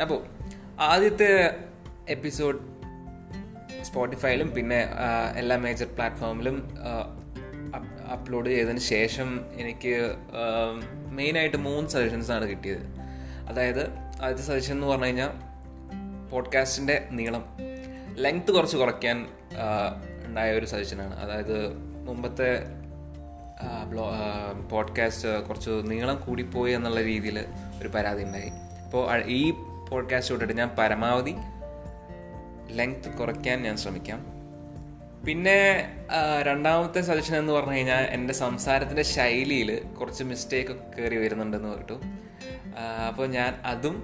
അപ്പോൾ 0.00 0.24
ആദ്യത്തെ 0.80 1.56
എപ്പിസോഡ് 2.08 2.58
സ്പോട്ടിഫൈയിലും 3.82 4.50
പിന്നെ 4.50 4.86
എല്ലാ 5.36 5.56
മേജർ 5.56 5.86
പ്ലാറ്റ്ഫോമിലും 5.94 6.74
അപ്ലോഡ് 8.12 8.50
ചെയ്തതിന് 8.50 8.78
ശേഷം 8.78 9.40
എനിക്ക് 9.52 10.10
മെയിനായിട്ട് 11.08 11.56
മൂന്ന് 11.56 11.90
സജഷൻസാണ് 11.90 12.44
കിട്ടിയത്. 12.44 12.82
അതായത് 13.48 13.90
ആദ്യത്തെ 14.22 14.42
സജഷൻ 14.42 14.74
എന്ന് 14.74 14.86
പറഞ്ഞു 14.86 15.04
കഴിഞ്ഞാൽ 15.04 15.30
പോഡ്കാസ്റ്റിന്റെ 16.28 17.08
നീളം. 17.10 17.44
ലെങ്ത് 18.22 18.50
കുറച്ച് 18.52 18.76
കുറയ്ക്കാൻ 18.76 19.26
ഉണ്ടായ 20.26 20.50
ഒരു 20.58 20.66
സജഷനാണ്. 20.66 21.14
അതായത് 21.20 21.56
മുമ്പത്തെ 22.06 22.50
ബ്ലോ 23.90 24.06
പോഡ്കാസ്റ്റ് 24.70 25.46
കുറച്ച് 25.46 25.70
നീളം 25.84 26.20
കൂടിപ്പോയി 26.20 26.72
എന്നുള്ള 26.72 27.00
രീതിയിൽ 27.02 27.38
ഒരു 27.80 27.88
പരാതി 27.88 28.22
ഉണ്ടായി. 28.22 28.50
അപ്പോൾ 28.84 29.22
ഈ 29.24 29.50
പോഡ്കാസ്റ്റ് 29.90 30.32
തൊട്ടിട്ട് 30.32 30.56
ഞാൻ 30.58 30.70
പരമാവധി 30.78 31.34
ലെങ്ത് 32.70 33.08
കുറയ്ക്കാൻ 33.18 33.62
ഞാൻ 33.62 33.76
ശ്രമിക്കാം. 33.76 34.20
പിന്നെ 35.26 35.58
രണ്ടാമത്തെ 36.42 37.00
സജഷൻ 37.00 37.36
എന്ന് 37.36 37.52
പറഞ്ഞു 37.52 37.72
കഴിഞ്ഞാൽ 37.72 38.04
എന്റെ 38.04 38.34
സംസാരത്തിന്റെ 38.34 39.02
ശൈലിയിൽ 39.02 39.70
കുറച്ച് 40.00 40.24
മിസ്റ്റേക്ക് 40.24 40.70
ഒക്കെ 40.70 41.02
കയറി 41.02 41.16
വരുന്നുണ്ടെന്ന് 41.16 41.76
കേട്ടു 41.76 41.96
അപ്പോൾ 43.08 43.26
ഞാൻ 43.26 43.60
അതും 43.64 43.96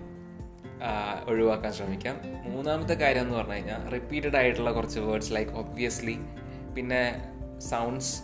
ഒഴിവാക്കാൻ 1.28 1.72
ശ്രമിക്കാം. 1.72 2.20
മൂന്നാമത്തെ 2.52 2.94
കാര്യം 2.94 3.22
എന്ന് 3.22 3.34
പറഞ്ഞു 3.38 3.52
കഴിഞ്ഞാൽ 3.52 3.88
റിപ്പീറ്റഡ് 3.88 4.36
ആയിട്ടുള്ള 4.36 4.72
കുറച്ച് 4.72 5.00
വേർഡ്സ് 5.00 5.34
ലൈക്ക് 5.34 5.52
ഒബ്വിയസ്ലി 5.52 6.18
പിന്നെ 6.76 7.28
സൗണ്ട്സ് 7.58 8.22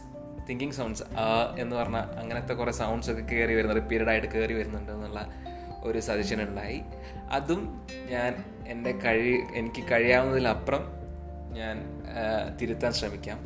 തിങ്കിങ് 0.49 0.73
സൗണ്ട്സ് 0.73 1.03
ആ 1.03 1.57
എന്ന് 1.59 1.77
പറഞ്ഞാൽ 1.77 2.01
അങ്ങനത്തെ 2.01 2.55
കുറേ 2.55 2.73
സൗണ്ട്സ് 2.73 3.11
ഒക്കെ 3.11 3.23
കയറി 3.23 3.55
വരുന്ന 3.55 3.75
റിപ്പീറ്റഡ് 3.75 4.09
ആയിട്ട് 4.09 4.27
കയറി 4.27 4.53
വരുന്നുണ്ട് 4.53 4.93
എന്നുള്ള 4.93 5.33
ഒരു 5.85 5.99
സജഷൻ 5.99 6.43
ഉണ്ടായി. 6.43 6.81
അതും 7.31 7.87
ഞാൻ 8.11 8.45
എന്റെ 8.69 8.93
കഴി 8.93 9.39
എനിക്ക് 9.55 9.83
കഴിയാവുന്നതിലപ്പുറം 9.93 10.85
ഞാൻ 11.53 12.03
തിരുത്താൻ 12.57 12.93
ശ്രമിക്കാം. 12.93 13.39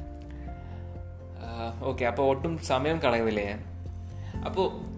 ഓക്കെ 1.84 2.04
അപ്പോൾ 2.04 2.28
ഒട്ടും 2.28 2.58
സമയം 2.58 2.98
കളയുന്നില്ല 2.98 3.40
ഞാൻ. 3.40 3.60
അപ്പോൾ 4.46 4.96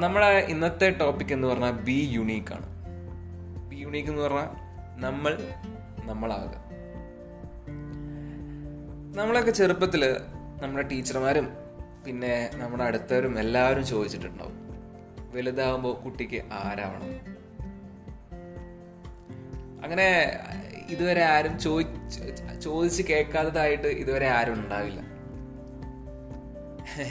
നമ്മുടെ 0.00 0.26
ഇന്നത്തെ 0.26 0.90
ടോപ്പിക് 0.90 1.32
എന്ന് 1.32 1.48
പറഞ്ഞാൽ 1.48 1.70
ബി 1.70 2.10
യുണീക്ക് 2.12 2.75
യുണീക്ക് 3.96 4.12
എന്ന് 4.12 4.22
പറഞ്ഞാൽ 4.22 4.48
നമ്മൾ 5.00 5.32
നമ്മളാകുക. 6.04 6.56
നമ്മളൊക്കെ 9.18 9.50
ചെറുപ്പത്തിൽ 9.50 10.02
നമ്മുടെ 10.62 10.88
ടീച്ചർമാരും 10.88 11.46
പിന്നെ 12.06 12.50
നമ്മുടെ 12.54 12.84
അടുത്തവരും 12.84 13.40
എല്ലാവരും 13.40 13.86
ചോദിച്ചിട്ടുണ്ടാവും 13.86 14.58
വലുതാകുമ്പോൾ 15.34 15.94
കുട്ടിക്ക് 16.04 16.40
ആരാവണം? 16.52 17.10
അങ്ങനെ 19.84 20.08
ഇതുവരെ 20.88 21.22
ആരും 21.24 21.58
ചോദിച്ച് 21.58 22.60
ചോദിച്ച് 22.62 23.02
കേൾക്കാത്തതായിട്ട് 23.02 23.88
ഇതുവരെ 24.02 24.28
ആരും 24.28 24.54
ഉണ്ടാവില്ല. 24.54 25.00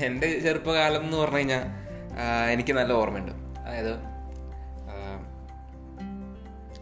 എന്റെ 0.06 0.40
ചെറുപ്പകാലം 0.40 1.04
എന്ന് 1.04 1.18
പറഞ്ഞു 1.18 1.38
കഴിഞ്ഞാൽ 1.38 1.64
എനിക്ക് 2.54 2.74
നല്ല 2.74 2.94
ഓർമ്മയുണ്ട്. 2.94 3.32
അതായത് 3.60 4.15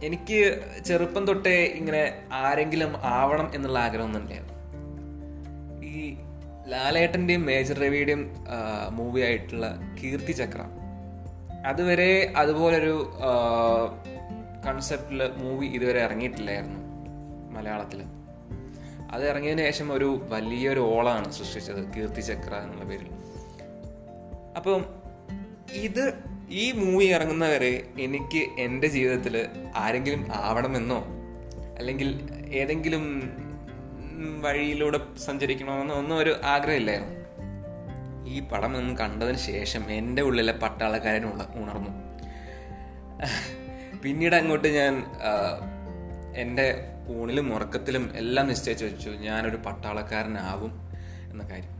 എനിക്ക് 0.04 0.38
ചെറുപ്പം 0.86 1.26
തൊട്ടേ 1.26 1.56
ഇങ്ങനെ 1.64 2.02
ആരെങ്കിലും 2.32 2.92
ആവണം 3.18 3.50
എന്നുള്ള 3.54 3.78
ആഗ്രഹമൊന്നും 3.78 4.20
ഉണ്ടായിരുന്നു 4.20 4.54
ഈ 5.86 6.16
ലാലേട്ടന്റെയും 6.68 7.42
മേജർ 7.46 7.76
രവിയുടെയും 7.78 8.22
മൂവി 8.92 9.20
ആയിട്ടുള്ള 9.20 9.66
കീർത്തി 10.02 10.32
ചക്ര. 10.32 10.60
അതുവരെ 11.66 12.32
അതുപോലൊരു 12.36 12.94
കൺസെപ്റ്റിൽ 14.66 15.20
മൂവി 15.36 15.66
ഇതുവരെ 15.66 16.00
ഇറങ്ങിയിട്ടില്ലായിരുന്നു 16.00 16.80
മലയാളത്തിൽ. 17.50 18.00
അത് 19.10 19.24
ഇറങ്ങിയതിന് 19.28 19.64
ശേഷം 19.64 19.88
ഒരു 19.92 20.08
വലിയൊരു 20.28 20.80
ഓളാണ് 20.80 21.32
സൃഷ്ടിച്ചത് 21.32 21.82
കീർത്തി 21.94 22.20
ചക്ര 22.20 22.54
എന്നുള്ള 22.54 22.84
പേരിൽ. 22.84 23.10
അപ്പം 24.56 24.84
ഇത് 25.74 26.04
ഈ 26.48 26.72
മൂവി 26.72 27.04
ഇറങ്ങുന്നവരെ 27.04 27.86
എനിക്ക് 28.00 28.60
എന്റെ 28.60 28.86
ജീവിതത്തിൽ 28.86 29.46
ആരെങ്കിലും 29.76 30.26
ആവണമെന്നോ 30.34 31.04
അല്ലെങ്കിൽ 31.78 32.20
ഏതെങ്കിലും 32.52 33.32
വഴിയിലൂടെ 34.40 35.00
സഞ്ചരിക്കണമെന്നോ 35.18 35.94
ഒന്നും 35.94 36.18
ഒരു 36.18 36.36
ആഗ്രഹമില്ലായിരുന്നു. 36.44 37.24
ഈ 38.28 38.40
പടം 38.40 38.76
ഒന്ന് 38.76 38.98
കണ്ടതിന് 38.98 39.36
ശേഷം 39.36 39.90
എന്റെ 39.90 40.22
ഉള്ളിലെ 40.22 40.52
പട്ടാളക്കാരൻ 40.52 41.24
ഉണർന്നു. 41.54 41.90
പിന്നീട് 44.02 44.36
അങ്ങോട്ട് 44.36 44.68
ഞാൻ 44.68 45.04
എന്റെ 46.36 46.84
ഊണിലും 47.08 47.54
ഉറക്കത്തിലും 47.54 48.12
എല്ലാം 48.16 48.48
നിശ്ചയിച്ച് 48.48 48.84
വെച്ചു. 48.84 49.10
ഞാനൊരു 49.10 49.56
പട്ടാളക്കാരനാവും 49.56 50.72
എന്ന 51.30 51.44
കാര്യം. 51.44 51.74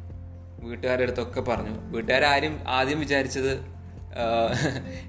വീട്ടുകാരുടെ 0.69 1.02
അടുത്തൊക്കെ 1.02 1.41
പറഞ്ഞു. 1.41 1.70
വീട്ടുകാരും 1.70 2.60
ആദ്യം 2.69 3.00
വിചാരിച്ചത് 3.00 3.74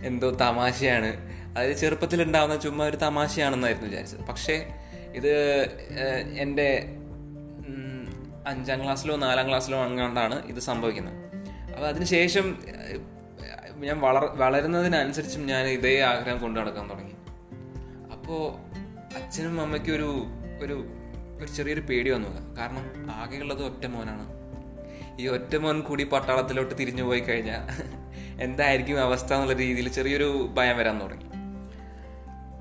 എന്തോ 0.03 0.29
തമാശയാണ്. 0.29 1.35
അതായത് 1.57 1.75
ചെറുപ്പത്തിൽ 1.75 2.23
ഉണ്ടാവുന്ന 2.23 2.57
ചുമ്മാ 2.57 2.85
ഒരു 2.85 2.97
തമാശയാണെന്നായിരുന്നു 2.97 3.87
വിചാരിച്ചത്. 3.87 4.19
പക്ഷേ 4.19 4.67
ഇത് 5.13 5.31
എന്റെ 6.37 6.85
അഞ്ചാം 8.47 8.83
ക്ലാസ്സിലോ 8.83 9.15
നാലാം 9.15 9.49
ക്ലാസ്സിലോ 9.49 9.83
അങ്ങാണ്ടാണ് 9.83 10.45
ഇത് 10.45 10.59
സംഭവിക്കുന്നത്. 10.59 11.15
അപ്പോൾ 11.73 11.87
അതിനുശേഷം 11.87 12.57
ഞാൻ 13.75 13.99
വളർ 13.99 14.25
വളരുന്നതിനനുസരിച്ചും 14.25 15.45
ഞാൻ 15.45 15.65
ഇതേ 15.65 15.99
ആഗ്രഹം 15.99 16.37
കൊണ്ടു 16.37 16.59
നടക്കാൻ 16.59 16.89
തുടങ്ങി. 16.89 17.13
അപ്പോൾ 18.11 18.53
അച്ഛനും 19.17 19.61
അമ്മയ്ക്കും 19.61 19.95
ഒരു 19.95 20.25
ഒരു 20.61 20.85
ഒരു 21.39 21.51
ചെറിയൊരു 21.51 21.81
പേടി 21.81 22.09
വന്നു. 22.09 22.57
കാരണം 22.57 23.11
ആകെയുള്ളത് 23.11 23.63
ഒറ്റ 23.63 23.85
മോനാണ്. 23.85 24.34
ഈ 25.19 25.27
ഒറ്റ 25.27 25.55
മോൻ 25.55 25.81
കൂടി 25.81 26.03
പട്ടാളത്തിലോട്ട് 26.03 26.73
തിരിഞ്ഞു 26.79 27.03
പോയി 27.03 27.19
കഴിഞ്ഞാൽ 27.19 27.63
എന്തായിരിക്കും 28.41 29.01
അവസ്ഥ 29.01 29.33
എന്നുള്ള 29.33 29.53
രീതിയിൽ 29.53 29.89
ചെറിയൊരു 29.89 30.49
ഭയം 30.53 30.77
വരാൻ 30.77 31.01
തുടങ്ങി. 31.01 31.29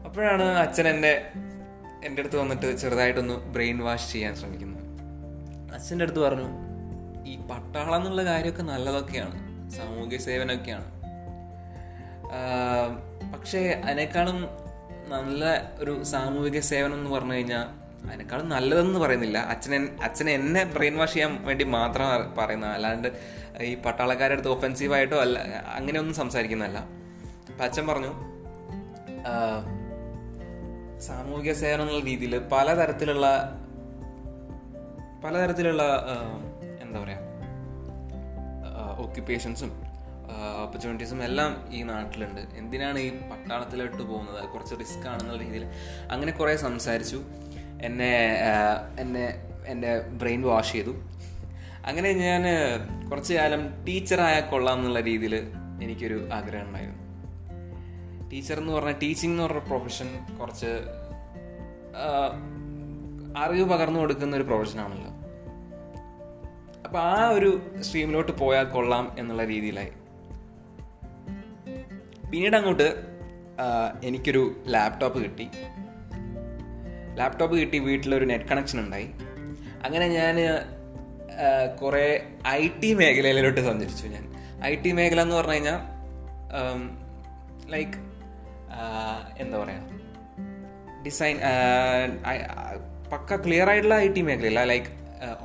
അപ്പോഴാണ് 0.05 0.43
അച്ഛൻ 0.43 0.89
എന്റെ 0.89 1.27
എന്റെ 2.05 2.21
അടുത്ത് 2.21 2.37
വന്നിട്ട് 2.37 2.77
ചെറുതായിട്ടൊന്ന് 2.77 3.35
ബ്രെയിൻ 3.35 3.79
വാഷ് 3.79 4.13
ചെയ്യാൻ 4.13 4.37
ശ്രമിക്കുന്നത്. 4.37 4.83
അച്ഛന്റെ 5.75 6.03
അടുത്ത് 6.03 6.21
പറഞ്ഞു 6.21 6.49
ഈ 7.27 7.37
പട്ടാളം 7.37 7.97
എന്നുള്ള 7.97 8.25
കാര്യമൊക്കെ 8.25 8.63
നല്ലതൊക്കെയാണ് 8.63 9.39
സാമൂഹ്യ 9.71 10.19
സേവനമൊക്കെയാണ്. 10.19 10.89
പക്ഷേ 13.35 13.83
അതിനേക്കാളും 13.85 14.39
നല്ല 15.09 15.73
ഒരു 15.79 16.03
സാമൂഹിക 16.05 16.61
സേവനം 16.61 16.95
എന്ന് 16.95 17.11
പറഞ്ഞു 17.11 17.33
കഴിഞ്ഞാൽ 17.33 17.84
അതിനേക്കാളും 18.09 18.49
നല്ലതെന്ന് 18.49 18.99
പറയുന്നില്ല. 19.01 19.39
അച്ഛനെ 19.53 19.79
അച്ഛനെ 20.03 20.33
എന്നെ 20.33 20.63
ബ്രെയിൻ 20.75 20.97
വാഷ് 20.99 21.13
ചെയ്യാൻ 21.13 21.33
വേണ്ടി 21.45 21.65
മാത്രം 21.77 22.07
പറയുന്നത് 22.39 22.71
അല്ലാണ്ട് 22.71 23.09
ഈ 23.63 23.75
പട്ടാളക്കാരുടെ 23.75 24.39
അടുത്ത് 24.39 24.53
ഒഫെൻസീവായിട്ടോ 24.57 25.19
അല്ല 25.21 25.39
അങ്ങനെയൊന്നും 25.79 26.15
സംസാരിക്കുന്നതല്ല. 26.15 26.79
അപ്പം 27.51 27.65
അച്ഛൻ 27.65 27.87
പറഞ്ഞു 27.87 28.13
സാമൂഹിക 31.01 31.53
സേവനം 31.53 31.83
എന്നുള്ള 31.83 32.05
രീതിയിൽ 32.05 32.35
പലതരത്തിലുള്ള 32.53 33.27
പലതരത്തിലുള്ള 35.25 35.83
എന്താ 36.83 36.99
പറയുക 37.01 37.21
ഓക്യുപ്പേഷൻസും 39.05 39.71
ഓപ്പർച്യൂണിറ്റീസും 40.63 41.21
എല്ലാം 41.25 41.51
ഈ 41.71 41.83
നാട്ടിലുണ്ട്. 41.83 42.43
എന്തിനാണ് 42.59 42.99
ഈ 42.99 43.09
പട്ടാളത്തിലോട്ട് 43.31 44.03
പോകുന്നത്? 44.03 44.41
കുറച്ച് 44.53 44.75
റിസ്ക് 44.81 45.07
ആണെന്നുള്ള 45.09 45.41
രീതിയിൽ 45.43 45.65
അങ്ങനെ 46.13 46.33
കുറേ 46.33 46.55
സംസാരിച്ചു. 46.57 47.19
എന്നെ 47.85 48.13
എന്നെ 48.99 49.25
എന്റെ 49.67 50.01
ബ്രെയിൻ 50.21 50.43
വാഷ് 50.43 50.73
ചെയ്തു. 50.73 50.93
അങ്ങനെ 51.87 52.11
ഞാൻ 52.13 52.45
കുറച്ച് 53.11 53.35
കാലം 53.35 53.85
ടീച്ചറായ 53.85 54.37
കൊള്ളാം 54.41 54.79
എന്നുള്ള 54.79 55.01
രീതിയിൽ 55.01 55.35
എനിക്കൊരു 55.83 56.19
ആഗ്രഹം 56.33 56.67
ഉണ്ടായിരുന്നു. 56.67 57.01
ടീച്ചർ 58.31 58.59
എന്ന് 58.59 58.73
പറഞ്ഞാൽ 58.73 58.97
ടീച്ചിങ് 59.03 59.33
എന്ന് 59.33 59.43
പറഞ്ഞ 59.43 59.59
പ്രൊഫഷൻ 59.59 60.09
കുറച്ച് 60.41 60.71
അറിവ് 63.39 63.67
പകർന്നു 63.71 64.01
കൊടുക്കുന്ന 64.01 64.37
ഒരു 64.37 64.43
പ്രൊഫഷനാണല്ലോ 64.43 65.11
അപ്പം 66.85 67.01
ആ 67.01 67.29
ഒരു 67.29 67.51
സ്ട്രീമിലോട്ട് 67.81 68.33
പോയാൽ 68.33 68.65
കൊള്ളാം 68.65 69.05
എന്നുള്ള 69.19 69.45
രീതിയിലായി. 69.45 69.93
പിന്നീട് 72.31 72.57
അങ്ങോട്ട് 72.57 72.89
എനിക്കൊരു 74.05 74.43
ലാപ്ടോപ്പ് 74.67 75.19
കിട്ടി. 75.25 75.47
ലാപ്ടോപ്പ് 77.19 77.55
കിട്ടി 77.61 77.79
വീട്ടിലൊരു 77.79 78.27
നെറ്റ് 78.31 78.49
കണക്ഷൻ 78.51 78.79
ഉണ്ടായി. 78.81 79.09
അങ്ങനെ 79.85 80.07
ഞാൻ 80.19 80.37
കുറേ 81.83 82.07
ഐ 82.49 82.63
ടി 82.83 82.91
മേഖലയിലോട്ട് 82.95 83.63
സഞ്ചരിച്ചു 83.69 84.07
ഞാൻ. 84.07 84.25
ഐ 84.65 84.75
ടി 84.85 84.93
മേഖല 84.99 85.23
എന്ന് 85.23 85.37
പറഞ്ഞു 85.37 85.53
കഴിഞ്ഞാൽ 85.53 85.79
ലൈക്ക് 87.75 87.99
എന്താ 89.43 89.57
പറയുക 89.59 89.83
ഡിസൈൻ 91.05 91.37
പക്ക 93.13 93.37
ക്ലിയർ 93.45 93.69
ആയിട്ടുള്ള 93.71 93.97
I 94.05 94.09
T 94.17 94.23
മേഖലയില്ല. 94.29 94.61
Like 94.73 94.91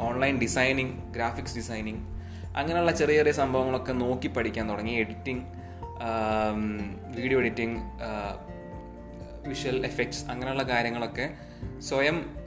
online 0.07 0.35
designing 0.39 0.93
graphics 1.15 1.55
designing 1.55 2.01
അങ്ങനെയുള്ള 2.57 2.91
ചെറിയ 2.91 3.17
ചെറിയ 3.17 3.33
സംഭവങ്ങളൊക്കെ 3.41 3.93
നോക്കി 4.03 4.27
പഠിക്കാൻ 4.27 4.65
തുടങ്ങി. 4.69 4.93
Editing 5.03 5.43
video 7.17 7.39
editing 7.39 7.77
visual 9.49 9.77
effects 9.85 10.23
അങ്ങനെയുള്ള 10.31 10.63
കാര്യങ്ങളൊക്കെ 10.63 11.27
സ്വയം 11.79 12.39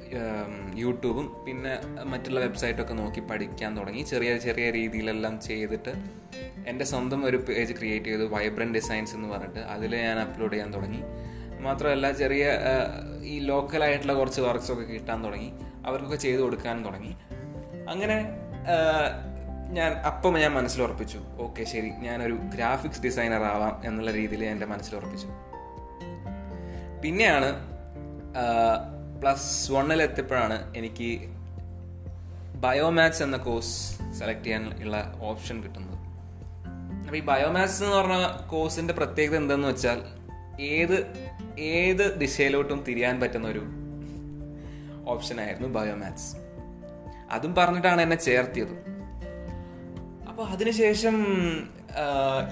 യൂട്യൂബും 0.75 1.45
പിന്നെ 1.47 2.05
മറ്റുള്ള 2.05 2.41
വെബ്സൈറ്റൊക്കെ 2.41 2.95
നോക്കി 2.95 3.21
പഠിക്കാൻ 3.21 3.77
തുടങ്ങി. 3.77 4.03
ചെറിയ 4.03 4.39
ചെറിയ 4.39 4.71
രീതിയിലെല്ലാം 4.71 5.41
ചെയ്തിട്ട് 5.41 5.93
എന്റെ 6.67 6.85
സ്വന്തം 6.85 7.25
ഒരു 7.25 7.37
പേജ് 7.37 7.73
ക്രിയേറ്റ് 7.73 8.07
ചെയ്തു 8.07 8.23
വൈബ്രന്റ് 8.23 8.75
ഡിസൈൻസ് 8.75 9.15
എന്ന് 9.15 9.29
പറഞ്ഞിട്ട്. 9.29 9.59
അതിൽ 9.59 9.97
ഞാൻ 9.97 10.19
അപ്ലോഡ് 10.19 10.53
ചെയ്യാൻ 10.53 10.75
തുടങ്ങി. 10.75 11.03
മാത്രമല്ല 11.61 12.13
ചെറിയ 12.13 12.59
ഈ 13.23 13.39
ലോക്കലായിട്ടുള്ള 13.39 14.15
കുറച്ച് 14.15 14.41
വർക്ക്സൊക്കെ 14.41 14.83
കിട്ടാൻ 14.83 15.25
തുടങ്ങി. 15.25 15.53
അവർക്കൊക്കെ 15.87 16.17
ചെയ്തു 16.17 16.41
കൊടുക്കാനും 16.41 16.85
തുടങ്ങി. 16.85 17.17
അങ്ങനെ 17.89 18.25
ഞാൻ 19.73 19.93
അപ്പം 19.93 20.35
ഞാൻ 20.35 20.53
മനസ്സിലുറപ്പിച്ചു. 20.53 21.21
ഓക്കെ 21.41 21.65
ശരി. 21.65 21.91
ഞാനൊരു 21.99 22.39
ഗ്രാഫിക്സ് 22.55 23.03
ഡിസൈനർ 23.03 23.43
ആവാം 23.43 23.83
എന്നുള്ള 23.85 24.11
രീതിയിൽ 24.11 24.45
എന്റെ 24.45 24.67
മനസ്സിലുറപ്പിച്ചു. 24.67 25.29
പിന്നെയാണ് 27.03 27.73
പ്ലസ് 29.23 29.73
വണ്ണിലെത്തിയപ്പോഴാണ് 29.73 30.77
എനിക്ക് 30.77 31.21
ബയോമാത്സ് 32.55 33.23
എന്ന 33.23 33.37
കോഴ്സ് 33.37 33.99
സെലക്ട് 34.19 34.45
ചെയ്യാൻ 34.45 34.83
ഉള്ള 34.83 35.19
ഓപ്ഷൻ 35.21 35.63
കിട്ടുന്നത്. 35.63 35.99
അപ്പോൾ 37.05 37.17
ഈ 37.17 37.21
ബയോമാത്സ് 37.21 37.83
എന്ന് 37.83 37.97
പറഞ്ഞ 37.97 38.47
കോഴ്സിന്റെ 38.47 38.95
പ്രത്യേകത 38.95 39.37
എന്തെന്ന് 39.37 39.69
വെച്ചാൽ 39.69 40.03
ഏത് 40.61 41.07
ഏത് 41.59 42.19
ദിശയിലോട്ടും 42.19 42.85
തിരിയാൻ 42.89 43.21
പറ്റുന്ന 43.21 43.49
ഒരു 43.49 43.63
ഓപ്ഷനായിരുന്നു 45.07 45.69
ബയോമാത്സ്. 45.69 46.37
അതും 47.31 47.55
പറഞ്ഞിട്ടാണ് 47.55 48.01
എന്നെ 48.01 48.17
ചേർത്തിയത്. 48.17 48.75
അപ്പോൾ 50.29 50.49
അതിനുശേഷം 50.49 51.17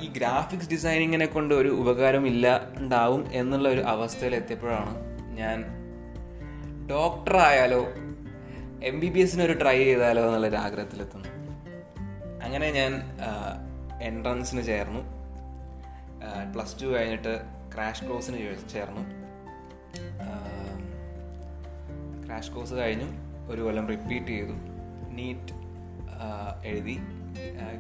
ഈ 0.01 0.09
ഗ്രാഫിക്സ് 0.17 0.71
ഡിസൈനിങ്ങിനെ 0.71 1.27
കൊണ്ട് 1.27 1.55
ഒരു 1.55 1.69
ഉപകാരം 1.69 2.27
ഇല്ല 2.27 2.73
ഉണ്ടാവും 2.77 3.29
എന്നുള്ള 3.33 3.69
ഒരു 3.69 3.81
അവസ്ഥയിൽ 3.81 4.35
എത്തിയപ്പോഴാണ് 4.35 4.95
ഞാൻ 5.37 5.80
ഡോക്ടർ 6.91 7.37
ആയാലോ 7.37 7.81
എം 8.85 9.01
ബി 9.01 9.09
ബി 9.11 9.21
എസിന് 9.21 9.43
ഒരു 9.43 9.53
ട്രൈ 9.53 9.85
ചെയ്താലോ 9.85 10.27
എന്നുള്ളൊരു 10.27 10.57
ആഗ്രഹത്തിലെത്തുന്നു 10.57 11.29
അങ്ങനെ 12.45 12.71
ഞാൻ 12.71 12.93
എൻട്രൻസിന് 14.03 14.63
ചേർന്നു. 14.63 15.01
പ്ലസ് 16.55 16.83
ടു 16.83 16.87
കഴിഞ്ഞിട്ട് 16.87 17.43
ക്രാഷ് 17.75 18.05
കോഴ്സിന് 18.05 18.39
ചേർന്നു. 18.73 19.01
ക്രാഷ് 22.27 22.51
കോഴ്സ് 22.51 22.75
കഴിഞ്ഞു. 22.75 23.09
ഒരു 23.53 23.61
കൊല്ലം 23.61 23.89
റിപ്പീറ്റ് 23.89 24.27
ചെയ്തു. 24.27 24.53
നീറ്റ് 25.13 25.53
എഴുതി. 26.65 26.99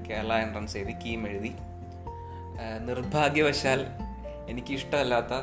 കേരള 0.09 0.33
എൻട്രൻസ് 0.33 0.77
എഴുതി 0.77 0.93
കീം 0.93 1.29
എഴുതി. 1.29 1.53
നിർഭാഗ്യവശാൽ 2.87 3.87
എനിക്കിഷ്ടമല്ലാത്ത 4.49 5.35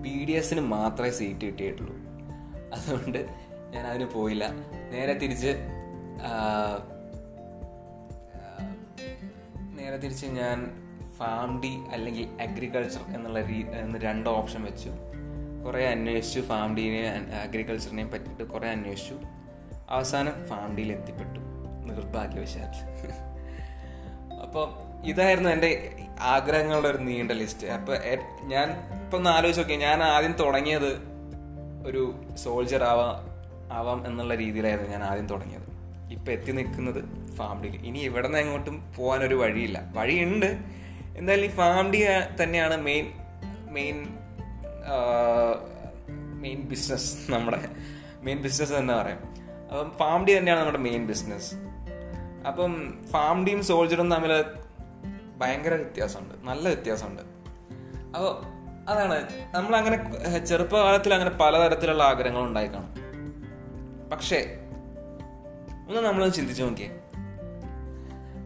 ബി 0.00 0.24
ഡി 0.24 0.32
എസിന് 0.32 0.60
മാത്രമേ 0.60 1.10
സീറ്റ് 1.10 1.40
കിട്ടിയിട്ടുള്ളൂ. 1.40 2.03
അതുകൊണ്ട് 2.74 3.18
ഞാൻ 3.70 3.86
അതിന് 3.86 4.04
പോയില്ല. 4.04 4.44
നേരെ 4.92 5.14
തിരിച്ച് 5.14 5.52
നേരെ 9.78 9.96
തിരിച്ച് 9.96 10.26
ഞാൻ 10.26 10.58
ഫാം 11.18 11.60
ഡി 11.60 11.72
അല്ലെങ്കിൽ 11.90 12.26
അഗ്രികൾച്ചർ 12.42 13.00
എന്നുള്ള 13.16 13.40
രീ 13.46 13.58
എന്ന് 13.70 13.98
രണ്ട് 13.98 14.30
ഓപ്ഷൻ 14.30 14.62
വെച്ചു. 14.64 14.90
കുറേ 15.66 15.82
അന്വേഷിച്ചു 15.86 16.40
ഫാം 16.40 16.76
ഡീനെയും 16.76 17.34
അഗ്രികൾച്ചറിനെയും 17.42 18.10
പറ്റിയിട്ട് 18.10 18.44
കുറേ 18.44 18.68
അന്വേഷിച്ചു. 18.68 19.16
അവസാനം 19.90 20.48
ഫാം 20.48 20.76
ഡിയിൽ 20.76 20.92
എത്തിപ്പെട്ടു 20.92 21.40
നിർഭാഗ്യവശാൽ. 21.88 22.70
അപ്പോൾ 24.42 24.66
ഇതായിരുന്നു 25.06 25.50
എന്റെ 25.50 25.70
ആഗ്രഹങ്ങളുടെ 26.20 26.88
ഒരു 26.88 26.98
നീണ്ട 26.98 27.32
ലിസ്റ്റ്. 27.32 27.66
അപ്പോൾ 27.66 27.96
ഞാൻ 28.52 28.68
ഇപ്പം 29.02 29.18
ഒന്ന് 29.18 29.30
ആലോചിച്ച് 29.30 29.62
നോക്കി 29.62 29.76
ഞാൻ 29.76 30.02
ആദ്യം 30.02 30.32
തുടങ്ങിയത് 30.32 31.13
ഒരു 31.84 32.14
സോൾജർ 32.36 32.84
ആവാം 32.84 33.34
ആവാം 33.72 34.06
എന്നുള്ള 34.06 34.34
രീതിയിലായിരുന്നു 34.34 34.90
ഞാൻ 34.90 35.04
ആദ്യം 35.04 35.26
തുടങ്ങിയത്. 35.26 35.74
ഇപ്പം 36.12 36.32
എത്തി 36.32 36.52
നിൽക്കുന്നത് 36.52 37.28
ഫാം 37.36 37.62
ഡിയിൽ. 37.62 37.86
ഇനി 37.86 37.98
ഇവിടെ 37.98 38.26
നിന്ന് 38.26 38.38
എങ്ങോട്ടും 38.38 38.94
പോകാനൊരു 38.96 39.34
വഴിയില്ല. 39.34 39.92
വഴിയുണ്ട്. 39.94 40.46
എന്തായാലും 41.16 41.44
ഈ 41.44 41.48
ഫാം 41.48 41.90
ഡി 41.90 42.06
തന്നെയാണ് 42.42 42.76
മെയിൻ 42.76 43.12
മെയിൻ 43.70 44.08
മെയിൻ 46.34 46.60
ബിസിനസ് 46.60 47.30
നമ്മുടെ 47.30 47.68
മെയിൻ 48.20 48.42
ബിസിനസ് 48.42 48.72
എന്ന് 48.72 48.92
പറയാം. 48.92 49.18
അപ്പം 49.68 49.92
ഫാം 49.98 50.24
ഡി 50.24 50.38
തന്നെയാണ് 50.38 50.60
നമ്മുടെ 50.60 50.78
മെയിൻ 50.78 51.06
ബിസിനസ് 51.06 51.54
അപ്പം 52.46 52.98
ഫാം 53.12 53.44
ഡിയും 53.44 53.64
സോൾജറും 53.64 54.10
തമ്മിൽ 54.10 54.44
ഭയങ്കര 55.36 55.74
വ്യത്യാസമുണ്ട്. 55.74 56.34
നല്ല 56.42 56.68
വ്യത്യാസമുണ്ട്. 56.68 57.22
അപ്പോൾ 58.16 58.53
അതാണ്. 58.88 59.28
നമ്മൾ 59.54 59.76
അങ്ങനെ 59.76 59.96
ചെറുപ്പകാലത്തിൽ 60.44 61.14
അങ്ങനെ 61.14 61.30
പലതരത്തിലുള്ള 61.30 62.02
ആഗ്രഹങ്ങൾ 62.02 62.42
ഉണ്ടായി 62.42 62.66
കാണും 62.66 63.04
പക്ഷേ 64.10 64.58
ഒന്ന് 65.88 66.00
നമ്മൾ 66.00 66.28
ചിന്തിച്ചു 66.28 66.62
നോക്കിയേ. 66.62 66.88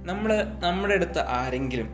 നമ്മൾ 0.07 0.43
നമ്മുടെ 0.43 0.95
അടുത്ത് 0.95 1.19
ആരെങ്കിലും 1.19 1.89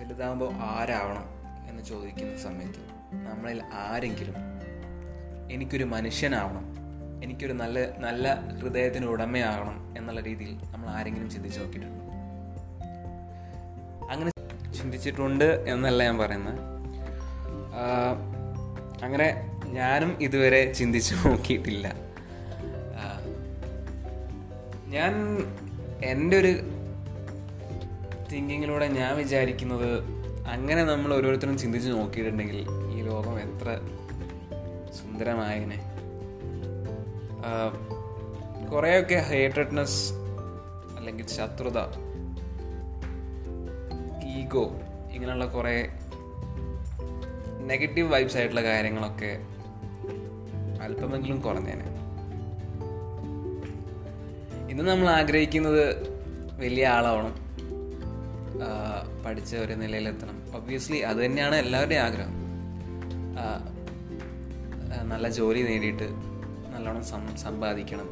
വലുതാകുമ്പോൾ 0.00 0.52
ആരാവണം 0.54 1.24
എന്ന് 1.68 1.82
ചോദിക്കുന്ന 1.82 2.38
സമയത്ത് 2.38 2.78
നമ്മളിൽ 3.26 3.62
ആരെങ്കിലും 3.72 4.34
എനിക്കൊരു 5.52 5.84
മനുഷ്യനാവണം 5.84 6.72
എനിക്കൊരു 7.24 7.52
നല്ല 7.52 7.98
നല്ല 7.98 8.40
ഹൃദയത്തിന് 8.40 9.06
ഉടമയാകണം 9.06 9.94
എന്നുള്ള 9.98 10.20
രീതിയിൽ 10.20 10.58
നമ്മൾ 10.70 10.88
ആരെങ്കിലും 10.88 11.30
ചിന്തിച്ചു 11.30 11.60
നോക്കിയിട്ടുണ്ട്? 11.60 12.04
അങ്ങനെ 14.12 14.30
ചിന്തിച്ചിട്ടുണ്ട് 14.72 15.44
എന്നല്ല 15.44 16.02
ഞാൻ 16.02 16.18
പറയുന്നത്. 16.18 16.81
അങ്ങനെ 19.02 19.28
ഞാനും 19.66 20.16
ഇതുവരെ 20.20 20.72
ചിന്തിച്ചു 20.72 21.14
നോക്കിയിട്ടില്ല. 21.14 21.94
ഞാൻ 24.86 25.12
എന്റെ 26.04 26.38
ഒരു 26.38 26.52
തിങ്കിങ്ങിലൂടെ 28.32 28.86
ഞാൻ 28.88 29.16
വിചാരിക്കുന്നത് 29.16 29.90
അങ്ങനെ 30.46 30.84
നമ്മൾ 30.84 31.14
ഓരോരുത്തരും 31.14 31.58
ചിന്തിച്ച് 31.58 31.90
നോക്കിയിട്ടുണ്ടെങ്കിൽ 31.90 32.58
ഈ 32.94 33.02
ലോകം 33.02 33.40
എത്ര 33.40 33.68
സുന്ദരമായതിനെ 34.92 35.78
കുറേയൊക്കെ 38.70 39.14
ഹേറ്റഡ്നെസ് 39.14 40.12
അല്ലെങ്കിൽ 40.96 41.26
ശത്രുത 41.26 41.78
ഈഗോ 44.26 44.64
ഇങ്ങനെയുള്ള 45.12 45.46
കുറേ 45.46 45.90
നെഗറ്റീവ് 47.66 48.12
വൈബ്സ് 48.12 48.36
ആയിട്ടുള്ള 48.36 48.62
കാര്യങ്ങളൊക്കെ 48.62 49.38
അല്പമെങ്കിലും 50.82 51.40
കുറഞ്ഞേനെ. 51.40 51.84
ഇന്ന് 54.70 54.84
നമ്മൾ 54.84 55.08
ആഗ്രഹിക്കുന്നത് 55.08 56.08
വലിയ 56.60 56.86
ആളാവണം. 56.86 57.34
പഠിച്ച 59.24 59.56
ഒരു 59.56 59.72
നിലയിലെത്തണം. 59.72 60.56
ഒബ്വിയസ്ലി 60.56 60.96
അത് 60.96 61.24
തന്നെയാണ് 61.24 61.54
എല്ലാവരുടെയും 61.54 62.00
ആഗ്രഹം. 62.00 62.42
നല്ല 65.08 65.28
ജോലി 65.28 65.62
നേടിയിട്ട് 65.62 66.08
നല്ലോണം 66.74 67.04
സമ്പാദിക്കണം. 67.38 68.08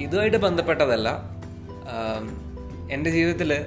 ഇതുമായിട്ട് 0.00 0.36
ബന്ധപ്പെട്ടതല്ല. 0.36 1.22
എന്റെ 2.90 3.10
ജീവിതത്തിൽ 3.10 3.64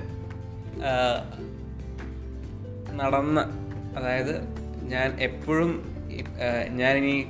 നടന്ന 2.93 3.39
അതായത് 3.97 4.41
ഞാൻ 4.83 5.19
എപ്പോഴും 5.19 5.95
ഞാനിനി 6.69 7.27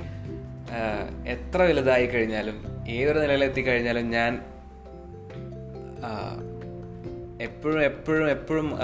എത്ര 1.26 1.62
വലുതായി 1.62 2.06
കഴിഞ്ഞാലും 2.06 2.86
ഏതൊരു 2.88 3.18
നിലയിലെത്തി 3.18 3.60
കഴിഞ്ഞാലും 3.60 4.10
ഞാൻ 4.10 4.32
എപ്പോഴും 7.42 7.84
എപ്പോഴും 7.84 8.30
എപ്പോഴും 8.30 8.78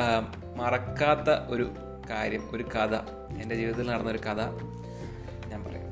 മറക്കാത്ത 0.57 1.31
ഒരു 1.49 1.71
കാര്യം 2.11 2.43
ഒരു 2.51 2.63
കഥ 2.63 2.95
എന്റെ 3.43 3.55
ജീവിതത്തിൽ 3.55 3.91
നടന്നൊരു 3.91 4.19
കഥ 4.19 4.41
ഞാൻ 5.47 5.65
പറയാം. 5.65 5.87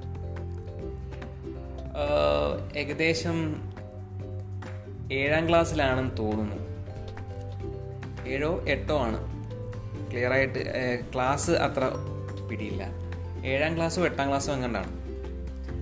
ഏകദേശം 2.77 3.57
ഏഴാം 5.13 5.49
ക്ലാസ്സിലാണെന്ന് 5.49 6.19
തോന്നുന്നു. 6.19 6.64
ഏഴോ 8.29 8.65
എട്ടോ 8.69 8.99
ആണ്. 8.99 9.21
ക്ലിയർ 10.11 10.33
ആയിട്ട് 10.33 10.61
ക്ലാസ് 11.15 11.51
അത്ര 11.51 11.91
പിടിയില്ല. 12.51 12.85
ഏഴാം 13.47 13.77
ക്ലാസ്സും 13.77 14.05
എട്ടാം 14.05 14.29
ക്ലാസ്സും 14.29 14.55
എങ്ങാണ്ടാണ് 14.55 15.05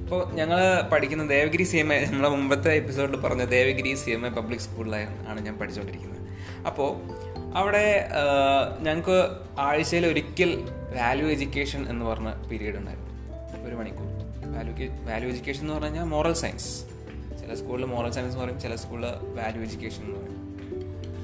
അപ്പോൾ 0.03 0.35
ഞങ്ങൾ 0.35 0.83
പഠിക്കുന്ന 0.93 1.27
ദേവഗിരി 1.27 1.63
സി 1.63 1.77
എം 1.77 1.95
എ 1.95 2.07
നമ്മളെ 2.11 2.29
മുമ്പത്തെ 2.29 2.73
എപ്പിസോഡിൽ 2.73 3.17
പറഞ്ഞ 3.17 3.45
Devagiri 3.45 3.95
C 3.95 4.11
M 4.11 4.27
A 4.27 4.31
public 4.31 4.61
സ്കൂളിലായിരുന്നു 4.61 5.31
ആണ് 5.31 5.41
ഞാൻ 5.41 5.59
പഠിച്ചുകൊണ്ടിരിക്കുന്നത് 5.59 6.29
അപ്പോൾ 6.67 6.97
അവിടെ 7.55 8.09
ഞങ്ങൾക്ക് 8.81 9.31
ആഴ്ചയിൽ 9.59 10.07
ഒരിക്കൽ 10.07 10.69
വാല്യൂ 11.01 11.27
എഡ്യൂക്കേഷൻ 11.27 11.89
എന്ന് 11.89 12.05
പറഞ്ഞ 12.05 12.43
പീരീഡ് 12.51 12.77
ഉണ്ടായിരുന്നു. 12.77 13.69
ഒരു 13.69 13.75
മണിക്കൂർ. 13.75 14.07
വാല്യൂ 14.57 14.89
വാല്യൂ 14.89 15.29
എഡ്യൂക്കേഷൻ 15.29 15.61
എന്ന് 15.61 15.73
പറഞ്ഞു 15.73 15.87
കഴിഞ്ഞാൽ 15.87 16.05
മോറൽ 16.05 16.33
സയൻസ് 16.33 16.83
ചില 17.41 17.55
സ്കൂളിൽ 17.55 17.85
മോറൽ 17.85 18.11
സയൻസ് 18.11 18.33
എന്ന് 18.33 18.45
പറയും 18.45 18.61
ചില 18.61 18.75
സ്കൂളിൽ 18.75 19.07
വാല്യൂ 19.25 19.63
എഡ്യൂക്കേഷൻ 19.63 20.03
എന്ന് 20.03 20.17
പറയും. 20.17 20.43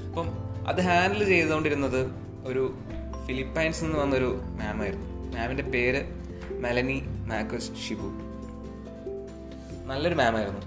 അപ്പം 0.09 0.48
അത് 0.67 0.81
ഹാൻഡിൽ 0.81 1.25
ചെയ്തുകൊണ്ടിരുന്നത് 1.25 2.11
ഒരു 2.43 2.77
ഫിലിപ്പൈൻസ് 3.27 3.83
നിന്ന് 3.83 3.97
വന്നൊരു 3.97 4.41
മാമായിരുന്നു 4.51 5.37
മാമിന്റെ 5.37 5.63
പേര് 5.63 6.05
മെലനി 6.59 7.03
മാക്കസ് 7.25 7.71
ഷിബു 7.87 8.09
നല്ലൊരു 9.85 10.15
മാമായിരുന്നു 10.15 10.61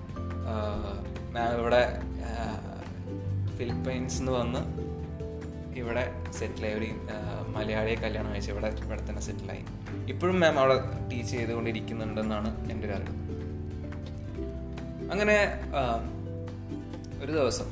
മാം 1.33 1.61
ഇവിടെ 1.61 2.03
ഫിലിപ്പൈൻസ് 3.59 4.19
നിന്ന് 4.19 4.33
വന്ന് 4.33 4.83
ഇവിടെ 5.79 6.13
സെറ്റിലായി 6.39 6.75
ഒരു 6.75 6.87
മലയാളിയെ 7.53 7.95
കല്യാണം 7.95 8.33
കഴിച്ച് 8.33 8.51
ഇവിടെ 8.51 8.67
ഇവിടെ 8.67 9.03
തന്നെ 9.09 9.23
സെറ്റിലായി 9.23 9.65
ഇപ്പോഴും 10.09 10.41
മാം 10.41 10.61
അവിടെ 10.61 10.75
ടീച്ച് 11.13 11.33
ചെയ്തുകൊണ്ടിരിക്കുന്നുണ്ടെന്നാണ് 11.33 12.71
എന്റെ 12.71 12.87
ഒരു 12.87 12.93
അറിവ്. 12.93 13.15
അങ്ങനെ 15.13 15.61
ഒരു 17.25 17.33
ദിവസം 17.33 17.67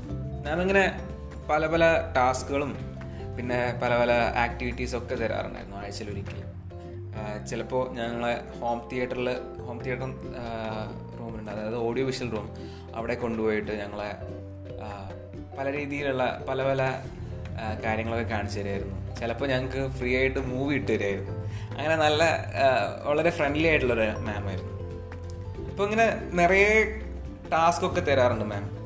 മാം 0.45 0.61
പല 1.51 1.67
പല 1.67 1.85
ടാസ്കുകളും 2.17 2.73
പിന്നെ 3.37 3.79
പല 3.83 3.99
പല 3.99 4.13
ആക്ടിവിറ്റീസ് 4.37 4.97
ഒക്കെ 4.97 5.15
തരാറുണ്ടായിരുന്നു 5.15 5.77
ആഴ്ചയിലൊരിക്കൽ. 5.77 6.41
ചിലപ്പോൾ 7.47 7.95
ഞങ്ങളെ 7.95 8.45
ഹോം 8.61 8.89
തിയേറ്ററിൽ 8.93 9.29
ഹോം 9.61 9.83
തിയേറ്റർ 9.83 10.07
റൂമിലുണ്ട് 11.19 11.51
അതായത് 11.51 11.77
ഓഡിയോ 11.77 12.07
വിഷ്വൽ 12.07 12.31
റൂം 12.31 12.57
അവിടെ 12.95 13.15
കൊണ്ടുപോയിട്ട് 13.15 13.73
ഞങ്ങളെ 13.73 14.17
പല 15.59 15.73
രീതിയിലുള്ള 15.73 16.45
പല 16.49 16.63
പല 16.63 16.83
കാര്യങ്ങളൊക്കെ 17.85 18.35
കാണിച്ചു 18.35 18.59
തരുമായിരുന്നു 18.59 19.15
ചിലപ്പോൾ 19.17 19.49
ഞങ്ങൾക്ക് 19.49 19.91
ഫ്രീ 19.99 20.17
ആയിട്ട് 20.17 20.39
മൂവി 20.39 20.75
ഇട്ട് 20.75 20.93
തരുമായിരുന്നു 20.93 21.35
അങ്ങനെ 21.77 21.97
നല്ല 21.97 22.23
വളരെ 23.05 23.31
ഫ്രണ്ട്ലി 23.31 23.67
ആയിട്ടുള്ളൊരു 23.69 24.11
മാമായിരുന്നു 24.21 24.75
അപ്പോൾ 25.71 25.85
ഇങ്ങനെ 25.85 26.07
നിറയെ 26.33 27.01
ടാസ്ക് 27.53 27.87
ഒക്കെ 27.87 28.01
തരാറുണ്ട് 28.01 28.45
മാം 28.45 28.80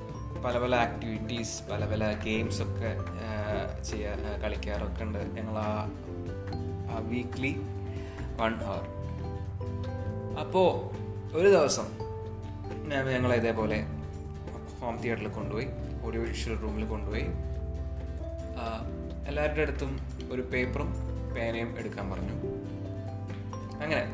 പല 0.45 0.59
പല 0.59 0.75
ആക്ടിവിറ്റീസ് 0.75 1.63
പല 1.71 1.85
പല 1.87 2.13
ഗെയിംസ് 2.25 2.63
ഒക്കെ 2.63 2.97
ചെയ്യാ 3.83 4.17
കളിക്കാറൊക്കെ 4.45 5.03
ഉണ്ട്. 5.05 5.19
ഞങ്ങൾ 5.19 5.59
ആ 5.59 6.99
വീക്ക്ലി 6.99 7.57
വൺ 8.41 8.55
ഹവർ 8.55 8.87
അപ്പോൾ 10.41 10.91
ഒരു 11.37 11.49
ദിവസം 11.49 11.87
ഞാൻ 12.89 13.09
ഞങ്ങൾ 13.09 13.35
ഇതേപോലെ 13.35 13.85
ഹോം 14.81 14.97
തിയേറ്ററിൽ 14.97 15.29
കൊണ്ടുപോയി 15.29 15.67
ഓഡിയോ 16.05 16.23
വിഷ്വൽ 16.23 16.59
റൂമിൽ 16.59 16.87
കൊണ്ടുപോയി. 16.87 17.27
എല്ലാവരുടെ 19.29 19.63
അടുത്തും 19.63 20.01
ഒരു 20.33 20.43
പേപ്പറും 20.43 20.95
പേനയും 21.37 21.75
എടുക്കാൻ 21.79 22.11
പറഞ്ഞു. 22.11 22.37
അങ്ങനെ. 23.83 24.05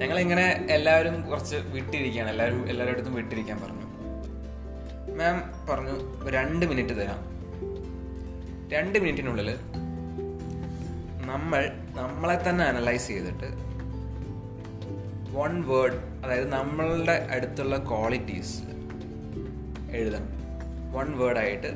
ഞങ്ങളിങ്ങനെ 0.00 0.66
എല്ലാവരും 0.70 1.28
കുറച്ച് 1.28 1.56
വിട്ടിരിക്കുകയാണ്. 1.56 2.30
എല്ലാവരും 2.30 2.68
എല്ലാവരുടെ 2.68 2.98
അടുത്തും 2.98 3.14
വിട്ടിരിക്കാൻ 3.14 3.60
പറഞ്ഞു. 3.60 3.81
മാം 5.16 5.66
പറഞ്ഞു 5.70 6.28
രണ്ട് 6.30 6.66
മിനിറ്റ് 6.66 6.94
തരാം. 6.94 7.32
രണ്ട് 8.72 8.98
മിനിറ്റിനുള്ളിൽ 8.98 9.56
നമ്മൾ 11.26 11.72
നമ്മളെ 11.94 12.48
തന്നെ 12.48 12.64
അനലൈസ് 12.64 13.08
ചെയ്തിട്ട് 13.08 13.72
വൺ 15.36 15.62
വേർഡ് 15.68 15.94
അതായത് 16.24 16.52
നമ്മളുടെ 16.52 17.28
അടുത്തുള്ള 17.30 17.76
ക്വാളിറ്റീസ് 17.78 18.62
എഴുതണം 19.90 20.28
വൺ 20.92 21.18
വേർഡായിട്ട് 21.18 21.72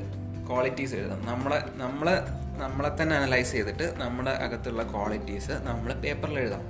ക്വാളിറ്റീസ് 0.47 0.95
എഴുതണം 0.95 1.25
നമ്മളെ 1.25 1.63
നമ്മളെ 1.75 2.13
നമ്മളെ 2.57 3.01
തന്നെ 3.01 3.15
അനലൈസ് 3.15 3.51
ചെയ്തിട്ട് 3.51 3.93
നമ്മുടെ 3.97 4.31
അകത്തുള്ള 4.31 4.91
ക്വാളിറ്റീസ് 4.91 5.51
നമ്മൾ 5.51 5.93
പേപ്പറിൽ 5.93 6.39
എഴുതാം. 6.39 6.61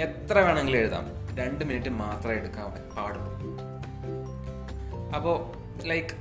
എത്ര 0.00 0.38
വേണമെങ്കിലും 0.38 0.78
എഴുതാം. 0.78 1.36
രണ്ട് 1.36 1.64
മിനിറ്റ് 1.64 1.88
മാത്രമേ 1.88 2.34
എടുക്കാൻ 2.34 2.70
പാടുള്ളൂ. 2.96 3.57
അപ്പോൾ 5.16 5.36
ലൈക്ക് 5.86 6.14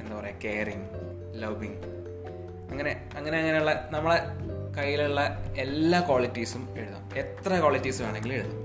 എന്താ 0.00 0.14
പറയുക 0.18 0.34
കെയറിങ് 0.44 0.86
ലവിങ് 1.42 1.78
അങ്ങനെ 2.70 2.92
അങ്ങനെ 3.16 3.38
അങ്ങനെയുള്ള 3.38 3.88
നമ്മളെ 3.90 4.18
കയ്യിലുള്ള 4.78 5.20
എല്ലാ 5.58 6.00
ക്വാളിറ്റീസും 6.00 6.68
എഴുതാം. 6.78 7.04
എത്ര 7.16 7.60
ക്വാളിറ്റീസ് 7.60 8.02
വേണമെങ്കിലും 8.02 8.34
എഴുതാം. 8.34 8.64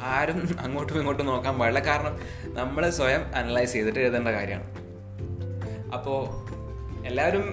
ആരും 0.00 0.56
അങ്ങോട്ടും 0.60 0.98
ഇങ്ങോട്ടും 0.98 1.26
നോക്കാൻ 1.26 1.58
പാടില്ല. 1.58 1.80
കാരണം 1.86 2.14
നമ്മൾ 2.54 2.90
സ്വയം 2.90 3.22
അനലൈസ് 3.36 3.72
ചെയ്തിട്ട് 3.72 3.98
എഴുതേണ്ട 3.98 4.28
കാര്യമാണ്. 4.28 4.68
അപ്പോൾ 5.94 6.20
എല്ലാവരും 7.06 7.46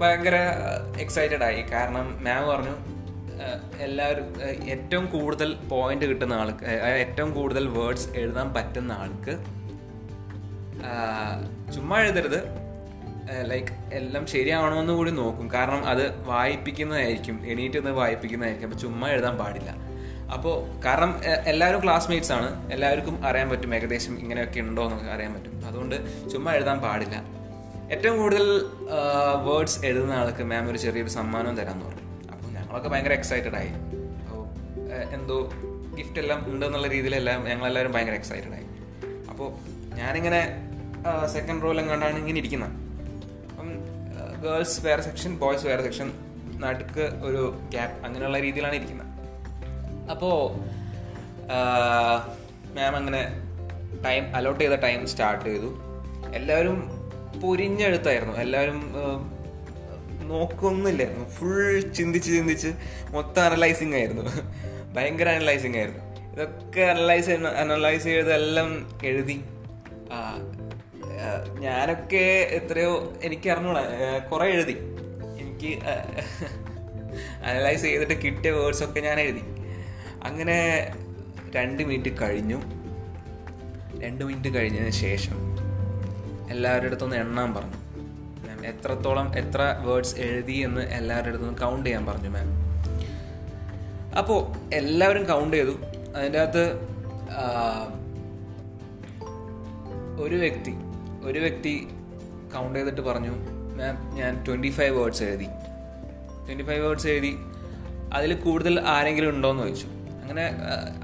ഭയങ്കര 0.00 0.36
എക്സൈറ്റഡ് 0.98 1.42
ആയി. 1.42 1.60
കാരണം 1.72 2.24
മാം 2.24 2.48
പറഞ്ഞു 2.48 2.76
എല്ലാവരും 3.78 4.28
ഏറ്റവും 4.68 5.06
കൂടുതൽ 5.06 5.54
പോയിന്റ് 5.54 6.04
കിട്ടുന്ന 6.04 6.34
ആൾക്ക് 6.34 6.64
ഏറ്റവും 6.66 7.34
കൂടുതൽ 7.34 7.68
വേർഡ്സ് 7.68 8.08
എഴുതാൻ 8.16 8.54
പറ്റുന്ന 8.54 8.92
ആൾക്ക് 8.92 9.57
ചുമ്മാ 11.74 12.00
എഴുതരുത്. 12.00 12.68
ലൈക്ക് 13.42 13.94
എല്ലാം 13.94 14.26
ശരിയാവണമെന്ന് 14.26 14.92
കൂടി 14.92 15.10
നോക്കും. 15.10 15.52
കാരണം 15.52 15.86
അത് 15.86 16.26
വായിപ്പിക്കുന്നതായിരിക്കും. 16.26 17.46
എണീറ്റ് 17.46 17.76
നിന്ന് 17.76 17.90
വായിപ്പിക്കുന്നതായിരിക്കും. 17.90 18.68
അപ്പോൾ 18.68 18.80
ചുമ്മാ 18.80 19.08
എഴുതാൻ 19.08 19.36
പാടില്ല. 19.36 19.70
അപ്പോൾ 20.32 20.84
കാരണം 20.84 21.20
എല്ലാവരും 21.24 21.82
ക്ലാസ്മേറ്റ്സ് 21.84 22.32
ആണ്. 22.32 22.72
എല്ലാവർക്കും 22.72 23.26
അറിയാൻ 23.26 23.48
പറ്റും. 23.48 23.74
ഏകദേശം 23.74 24.18
ഇങ്ങനെയൊക്കെ 24.18 24.60
ഉണ്ടോ 24.60 24.84
എന്നൊക്കെ 24.84 25.10
അറിയാൻ 25.10 25.34
പറ്റും. 25.34 25.66
അതുകൊണ്ട് 25.66 26.30
ചുമ്മാ 26.30 26.54
എഴുതാൻ 26.54 26.78
പാടില്ല. 26.78 27.22
ഏറ്റവും 27.92 28.18
കൂടുതൽ 28.18 28.62
വേർഡ്സ് 29.44 29.86
എഴുതുന്ന 29.86 30.12
ആൾക്ക് 30.12 30.42
മാം 30.42 30.70
ഒരു 30.70 30.78
ചെറിയൊരു 30.78 31.08
സമ്മാനം 31.08 31.56
തരാമെന്ന് 31.56 31.86
പറഞ്ഞു. 31.86 32.32
അപ്പോൾ 32.32 32.50
ഞങ്ങളൊക്കെ 32.52 32.88
ഭയങ്കര 32.88 33.12
എക്സൈറ്റഡ് 33.12 33.54
ആയി. 33.54 33.68
അപ്പോൾ 33.68 34.46
എന്തോ 35.14 35.52
ഗിഫ്റ്റ് 35.94 36.18
എല്ലാം 36.18 36.52
ഉണ്ടെന്നുള്ള 36.52 36.86
രീതിയിലെല്ലാം 36.86 37.44
ഞങ്ങളെല്ലാവരും 37.44 37.92
ഭയങ്കര 37.92 38.12
എക്സൈറ്റഡ് 38.12 38.52
ആയി. 38.52 38.64
അപ്പോൾ 39.30 39.52
ഞാനിങ്ങനെ 39.94 40.67
സെക്കൻഡ് 41.26 41.62
റോയിൽ 41.62 41.80
എങ്ങാണ്ടാണ് 41.80 42.18
ഇങ്ങനെ 42.18 42.38
ഇരിക്കുന്നത് 42.38 42.70
അപ്പം 43.50 43.70
ഗേൾസ് 44.42 44.86
വേറെ 44.86 45.02
സെക്ഷൻ 45.02 45.38
ബോയ്സ് 45.38 45.66
വേറെ 45.66 45.82
സെക്ഷൻ 45.82 46.12
നടുക്ക് 46.60 47.00
ഒരു 47.00 47.58
ഗ്യാപ്പ് 47.70 48.06
അങ്ങനെയുള്ള 48.06 48.38
രീതിയിലാണ് 48.38 48.74
ഇരിക്കുന്നത് 48.74 49.06
അപ്പോൾ 50.10 50.36
മാം 52.74 52.96
അങ്ങനെ 52.96 53.22
ടൈം 54.04 54.36
അലോട്ട് 54.36 54.64
ചെയ്ത 54.64 54.72
ടൈം 54.72 55.06
സ്റ്റാർട്ട് 55.06 55.44
ചെയ്തു. 55.44 55.70
എല്ലാവരും 56.34 56.76
പൊരിഞ്ഞെഴുത്തായിരുന്നു. 57.40 58.34
എല്ലാവരും 58.34 58.80
നോക്കൊന്നുമില്ലായിരുന്നു. 60.28 61.28
ഫുൾ 61.28 61.80
ചിന്തിച്ച് 61.80 62.30
ചിന്തിച്ച് 62.32 62.68
മൊത്തം 63.10 63.42
അനലൈസിങ് 63.42 63.94
ആയിരുന്നു. 63.94 64.22
ഭയങ്കര 64.94 65.28
അനലൈസിങ് 65.28 65.76
ആയിരുന്നു. 65.76 66.32
ഇതൊക്കെ 66.32 66.80
അനലൈസ് 66.80 67.30
അനലൈസ് 67.30 68.04
ചെയ്തെല്ലാം 68.04 69.00
എഴുതി 69.04 69.44
ഞാനൊക്കെ 71.60 72.24
എത്രയോ 72.58 73.12
എനിക്ക് 73.22 73.50
അറിഞ്ഞൂടാ 73.50 73.82
കുറെ 74.32 74.46
എഴുതി. 74.48 74.76
എനിക്ക് 75.40 75.70
അനലൈസ് 77.44 77.82
ചെയ്തിട്ട് 77.82 78.22
കിട്ടിയ 78.22 78.50
വേർഡ്സ് 78.50 78.84
ഒക്കെ 78.84 79.00
ഞാൻ 79.00 79.20
എഴുതി. 79.20 79.42
അങ്ങനെ 80.24 80.58
രണ്ട് 81.54 81.82
മിനിറ്റ് 81.82 82.12
കഴിഞ്ഞു. 82.22 82.58
രണ്ട് 84.04 84.24
മിനിറ്റ് 84.24 84.50
കഴിഞ്ഞതിന് 84.54 84.90
ശേഷം 84.90 85.38
എല്ലാവരുടെ 86.50 86.86
അടുത്തൊന്ന് 86.86 87.16
എണ്ണാൻ 87.16 87.54
പറഞ്ഞു. 87.54 87.78
മാം 88.46 88.66
എത്രത്തോളം 88.66 89.38
എത്ര 89.38 89.60
വേർഡ്സ് 89.84 90.16
എഴുതി 90.16 90.52
എന്ന് 90.52 90.80
എല്ലാവരുടെ 90.80 91.28
അടുത്തൊന്ന് 91.28 91.58
കൗണ്ട് 91.58 91.86
ചെയ്യാൻ 91.86 92.06
പറഞ്ഞു 92.06 92.28
മാം 92.28 92.48
അപ്പോൾ 94.18 94.40
എല്ലാവരും 94.74 95.24
കൗണ്ട് 95.24 95.56
ചെയ്തു. 95.56 95.74
അതിന്റെ 96.16 96.38
അകത്ത് 96.38 96.64
ഒരു 100.20 100.36
വ്യക്തി 100.36 100.74
ഒരു 101.30 101.38
വ്യക്തി 101.38 101.74
കൗണ്ട് 102.54 102.78
ചെയ്തിട്ട് 102.78 103.00
പറഞ്ഞു 103.00 103.34
മാം 103.78 103.96
ഞാൻ 104.16 104.44
ട്വന്റി 104.46 104.70
ഫൈവ് 104.78 104.94
വേർഡ്സ് 104.98 105.22
എഴുതി. 105.22 105.48
ട്വന്റി 106.46 106.64
ഫൈവ് 106.64 106.82
വേർഡ്സ് 106.86 107.08
എഴുതി. 107.14 107.32
അതിൽ 108.12 108.34
കൂടുതൽ 108.34 108.74
ആരെങ്കിലും 108.80 109.30
ഉണ്ടോയെന്ന് 109.30 109.62
ചോദിച്ചു. 109.62 109.86
അങ്ങനെ 110.22 110.44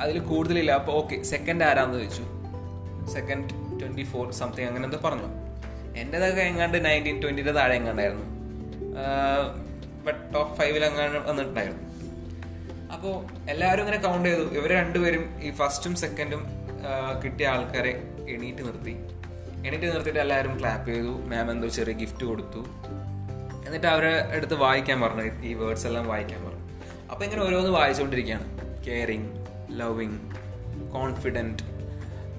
അതിൽ 0.00 0.19
കൂടുതലില്ല. 0.19 0.73
അപ്പോൾ 0.73 0.93
ഓക്കെ 0.93 1.23
സെക്കൻഡ് 1.23 1.64
ആരാന്ന് 1.64 1.99
ചോദിച്ചു. 1.99 2.25
സെക്കൻഡ് 3.12 3.50
ട്വന്റി 3.81 4.02
ഫോർ 4.02 4.33
സംതിങ് 4.33 4.66
അങ്ങനെ 4.66 4.85
എന്തോ 4.85 4.99
പറഞ്ഞു. 5.04 5.28
എന്റെതൊക്കെ 6.00 6.43
എങ്ങാണ്ട് 6.43 6.85
നയന്റീൻ 6.85 7.23
ട്വന്റിയുടെ 7.23 7.52
താഴെ 7.52 7.75
എങ്ങാണ്ടായിരുന്നു. 7.75 8.26
ബട്ട് 10.07 10.35
ടോപ്പ് 10.35 10.54
ഫൈവിൽ 10.59 10.85
എങ്ങാണ്ട് 10.85 11.19
വന്നിട്ടുണ്ടായിരുന്നു. 11.31 11.83
അപ്പോൾ 12.95 13.14
എല്ലാവരും 13.50 13.83
ഇങ്ങനെ 13.83 13.99
കൗണ്ട് 14.02 14.28
ചെയ്തു. 14.28 14.45
ഇവർ 14.59 14.71
രണ്ടുപേരും 14.71 15.25
ഈ 15.43 15.50
ഫസ്റ്റും 15.50 15.95
സെക്കൻഡും 15.95 16.43
കിട്ടിയ 17.25 17.47
ആൾക്കാരെ 17.49 17.93
എണീറ്റ് 18.28 18.62
നിർത്തി. 18.66 18.95
എണീറ്റ് 19.66 19.87
നിർത്തിയിട്ട് 19.87 20.21
എല്ലാവരും 20.21 20.61
ക്ലാപ്പ് 20.61 20.88
ചെയ്തു. 20.88 21.06
മാം 21.06 21.50
എന്തോ 21.50 21.68
ചെറിയ 21.68 21.92
ഗിഫ്റ്റ് 21.92 22.25
കൊടുത്തു. 22.25 22.66
എന്നിട്ട് 23.66 23.87
അവരെ 23.87 24.28
എടുത്ത് 24.33 24.54
വായിക്കാൻ 24.54 25.00
പറഞ്ഞു. 25.00 25.42
ഈ 25.42 25.54
വേർഡ്സ് 25.54 25.87
എല്ലാം 25.87 26.09
വായിക്കാൻ 26.09 26.44
പറഞ്ഞു. 26.44 26.61
അപ്പോൾ 27.11 27.25
ഇങ്ങനെ 27.25 27.44
ഓരോന്ന് 27.44 27.71
വായിച്ചുകൊണ്ടിരിക്കുകയാണ്. 27.71 28.59
കെയറിങ് 28.85 29.47
ലവിങ് 29.71 30.18
കോൺഫിഡന്റ് 30.92 31.62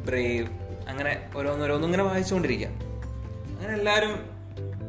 ബ്രേവ് 0.05 0.47
അങ്ങനെ 0.87 1.29
ഓരോന്നോരോന്നും 1.37 1.87
ഇങ്ങനെ 1.87 2.03
വായിച്ചുകൊണ്ടിരിക്കുക. 2.03 2.67
അങ്ങനെ 2.67 3.73
എല്ലാവരും 3.73 4.19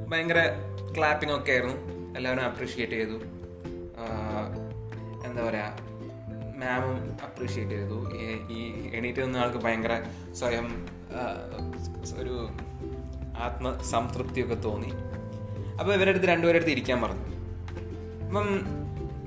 ഭയങ്കര 0.09 0.53
ക്ലാപ്പിംഗ് 0.99 1.35
ഒക്കെ 1.37 1.51
ആയിരുന്നു. 1.51 1.75
എല്ലാവരും 2.19 2.43
അപ്രീഷിയേറ്റ് 2.43 2.93
ചെയ്തു. 2.93 3.21
എന്താ 5.29 5.45
പറയുക 5.45 5.79
മാമും 6.57 7.17
അപ്രീഷിയേറ്റ് 7.25 7.73
ചെയ്തു. 7.73 8.13
ഈ- 8.51 8.91
എണീറ്റ് 8.95 9.23
നിന്ന 9.23 9.37
ആൾക്ക് 9.37 9.59
ഭയങ്കര 9.59 10.03
സ്വയം 10.33 10.96
ഒരു 12.19 12.51
ആത്മസംതൃപ്തിയൊക്കെ 13.39 14.55
തോന്നി. 14.55 14.91
അപ്പോൾ 15.79 15.93
ഇവരുടെ 15.95 16.11
അടുത്ത് 16.11 16.27
രണ്ടുപേരുടെ 16.27 16.59
അടുത്ത് 16.59 16.73
ഇരിക്കാൻ 16.73 17.03
പറഞ്ഞു. 17.03 17.25
അപ്പം 18.27 18.47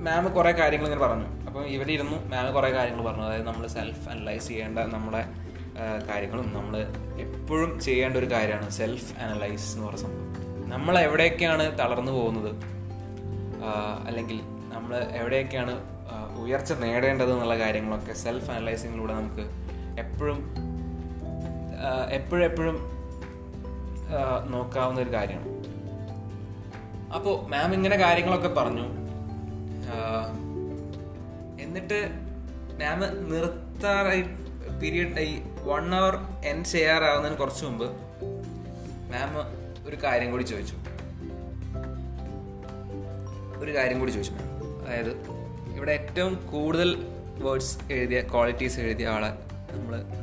മാം 0.04 0.32
കുറേ 0.34 0.52
കാര്യങ്ങൾ 0.52 0.86
ഇങ്ങനെ 0.86 1.06
പറഞ്ഞു. 1.06 1.26
അപ്പം 1.46 1.64
ഇവിടെ 1.64 1.92
ഇരുന്നു 1.92 2.28
മാം 2.28 2.54
കുറേ 2.54 2.72
കാര്യങ്ങൾ 2.72 3.04
പറഞ്ഞു. 3.04 3.22
അതായത് 3.22 3.46
നമ്മൾ 3.46 3.66
സെൽഫ് 3.66 4.08
അനലൈസ് 4.08 4.48
ചെയ്യേണ്ട 4.48 4.78
നമ്മുടെ 4.78 5.24
കാര്യങ്ങളും 6.08 6.54
നമ്മൾ 6.54 6.86
എപ്പോഴും 7.20 7.80
ചെയ്യേണ്ട 7.80 8.16
ഒരു 8.16 8.30
കാര്യമാണ് 8.30 8.70
സെൽഫ് 8.70 9.18
അനലൈസ് 9.18 9.74
എന്ന് 9.74 9.86
പറയുന്ന 9.86 10.08
സംഭവം. 10.08 10.70
നമ്മൾ 10.70 10.98
എവിടെയൊക്കെയാണ് 10.98 11.78
തളർന്നു 11.78 12.12
പോകുന്നത്? 12.12 12.54
അല്ലെങ്കിൽ 14.06 14.40
നമ്മൾ 14.74 14.96
എവിടെയൊക്കെയാണ് 14.96 16.00
ഉയർച്ച 16.38 16.72
നേടേണ്ടത് 16.72 17.32
എന്നുള്ള 17.32 17.58
കാര്യങ്ങളൊക്കെ 17.58 18.12
സെൽഫ് 18.12 18.50
അനലൈസിങ്ങിലൂടെ 18.50 19.14
നമുക്ക് 19.14 19.44
എപ്പോഴും 20.00 20.69
എപ്പോഴും 22.10 22.44
എപ്പോഴും 22.44 22.76
നോക്കാവുന്ന 24.50 25.00
ഒരു 25.00 25.12
കാര്യമാണ് 25.12 25.48
അപ്പോൾ 27.14 27.48
മാം 27.50 27.74
ഇങ്ങനെ 27.74 27.96
കാര്യങ്ങളൊക്കെ 27.96 28.48
പറഞ്ഞു. 28.48 28.86
എന്നിട്ട് 31.62 31.98
മാം 32.80 33.00
നിർത്താറായി 33.30 34.22
പീരീഡ് 34.82 35.20
ഈ 35.20 35.42
വൺ 35.62 35.94
അവർ 35.94 36.14
എൻഡ് 36.44 36.64
ചെയ്യാറാവുന്നതിന് 36.64 37.38
കുറച്ച് 37.38 37.64
മുമ്പ് 37.64 37.84
മാം 39.12 39.32
ഒരു 39.88 39.96
കാര്യം 40.04 40.30
കൂടി 40.30 40.42
ചോദിച്ചു. 40.42 40.74
ഒരു 43.58 43.76
കാര്യം 43.76 43.98
കൂടി 43.98 44.10
ചോദിച്ചു 44.10 44.32
മാം 44.32 44.48
അതായത് 44.86 45.12
ഇവിടെ 45.76 45.92
ഏറ്റവും 45.92 46.46
കൂടുതൽ 46.52 47.06
വേർഡ്സ് 47.44 47.92
എഴുതിയ 47.92 48.20
ക്വാളിറ്റീസ് 48.22 48.80
എഴുതിയ 48.80 49.08
ആളെ 49.08 49.30
നമ്മൾ 49.70 50.19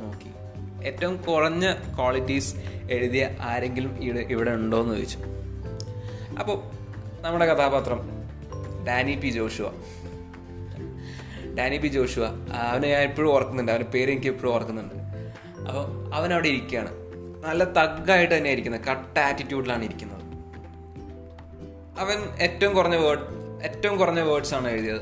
ഏറ്റവും 0.84 1.16
കുറഞ്ഞ 1.16 1.72
ക്വാളിറ്റീസ് 1.72 2.54
എഴുതിയ 2.90 3.36
ആരെങ്കിലും 3.40 3.98
ഇവിടെ 4.02 4.18
ഇവിടെ 4.18 4.50
ഉണ്ടോ 4.50 4.82
എന്ന് 4.82 4.94
ചോദിച്ചു. 4.94 5.18
അപ്പോൾ 6.38 6.62
നമ്മുടെ 7.22 7.46
കഥാപാത്രം 7.46 8.08
Danny 8.86 9.16
P 9.16 9.28
Joshua. 9.28 9.70
Danny 11.58 11.78
P 11.78 11.88
Joshua 11.88 12.24
അവനെ 12.52 12.88
ഞാൻ 12.88 13.02
എപ്പോഴും 13.02 13.30
ഓർക്കുന്നുണ്ട്. 13.32 13.72
അവന്റെ 13.72 13.90
പേര് 13.90 14.10
എനിക്ക് 14.10 14.26
എപ്പോഴും 14.26 14.54
ഓർക്കുന്നുണ്ട്. 14.54 14.94
അപ്പോൾ 15.68 16.14
അവൻ 16.14 16.32
അവിടെ 16.32 16.48
ഇരിക്കുകയാണ്. 16.48 16.90
നല്ല 17.44 17.64
തഗ്ഗായിട്ട് 17.64 18.36
തന്നെ 18.36 18.50
ഇരിക്കുന്നത്. 18.50 18.80
കട്ട് 18.80 19.20
ആറ്റിറ്റ്യൂഡിലാണ് 19.20 19.84
ഇരിക്കുന്നത്. 19.84 20.18
അവൻ 22.00 22.18
ഏറ്റവും 22.40 22.74
കുറഞ്ഞ 22.74 22.96
വേർഡ് 22.96 23.20
ഏറ്റവും 23.64 23.98
കുറഞ്ഞ 23.98 24.20
വേർഡ്സ് 24.20 24.54
ആണ് 24.54 24.68
എഴുതിയത്. 24.68 25.00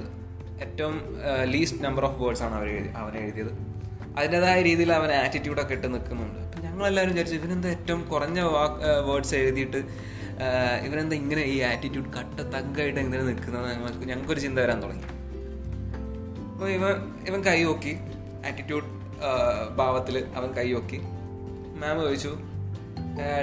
ഏറ്റവും 0.60 1.16
ലീസ്റ്റ് 1.44 1.84
നമ്പർ 1.84 2.04
ഓഫ് 2.04 2.22
വേർഡ്സ് 2.22 2.42
ആണ് 2.42 2.54
അവർ 2.54 2.68
എഴുതി 2.68 2.88
അവൻ 2.88 3.18
എഴുതിയത്. 3.18 3.75
അതിന്റെതായ 4.18 4.58
രീതിയിൽ 4.68 4.90
അവൻ 4.98 5.10
ആറ്റിറ്റ്യൂഡൊക്കെ 5.22 5.74
ഇട്ട് 5.78 5.88
നിൽക്കുന്നുണ്ട്. 5.94 6.38
അപ്പം 6.46 6.60
ഞങ്ങളെല്ലാവരും 6.66 7.12
വിചാരിച്ചു 7.12 7.36
ഇവനെന്താ 7.40 7.68
ഏറ്റവും 7.76 8.02
കുറഞ്ഞ 8.12 8.40
വാക്ക് 8.54 8.90
വേർഡ്സ് 9.08 9.34
എഴുതിയിട്ട് 9.40 9.80
ഇവനെന്താ 10.86 11.14
ഇങ്ങനെ 11.16 11.42
ഈ 11.52 11.56
ആറ്റിറ്റ്യൂഡ് 11.70 12.10
കട്ട 12.16 12.38
തഗ്ഗായിട്ട് 12.54 12.98
ഇങ്ങനെ 13.04 13.22
നിൽക്കുന്നത് 13.28 13.66
ഞങ്ങൾക്ക് 13.74 14.06
ഞങ്ങൾക്കൊരു 14.10 14.40
ചിന്ത 14.46 14.58
വരാൻ 14.64 14.78
തുടങ്ങി. 14.82 15.06
അപ്പോൾ 16.52 16.68
ഇവൻ 16.76 16.94
ഇവൻ 17.28 17.40
കൈ 17.44 17.58
നോക്കി. 17.68 17.94
ആറ്റിറ്റ്യൂഡ് 18.48 18.88
ഭാവത്തിൽ 19.78 20.16
അവൻ 20.36 20.48
കൈ 20.58 20.66
നോക്കി. 20.72 20.98
മാം 21.82 21.96
ചോദിച്ചു 22.04 22.32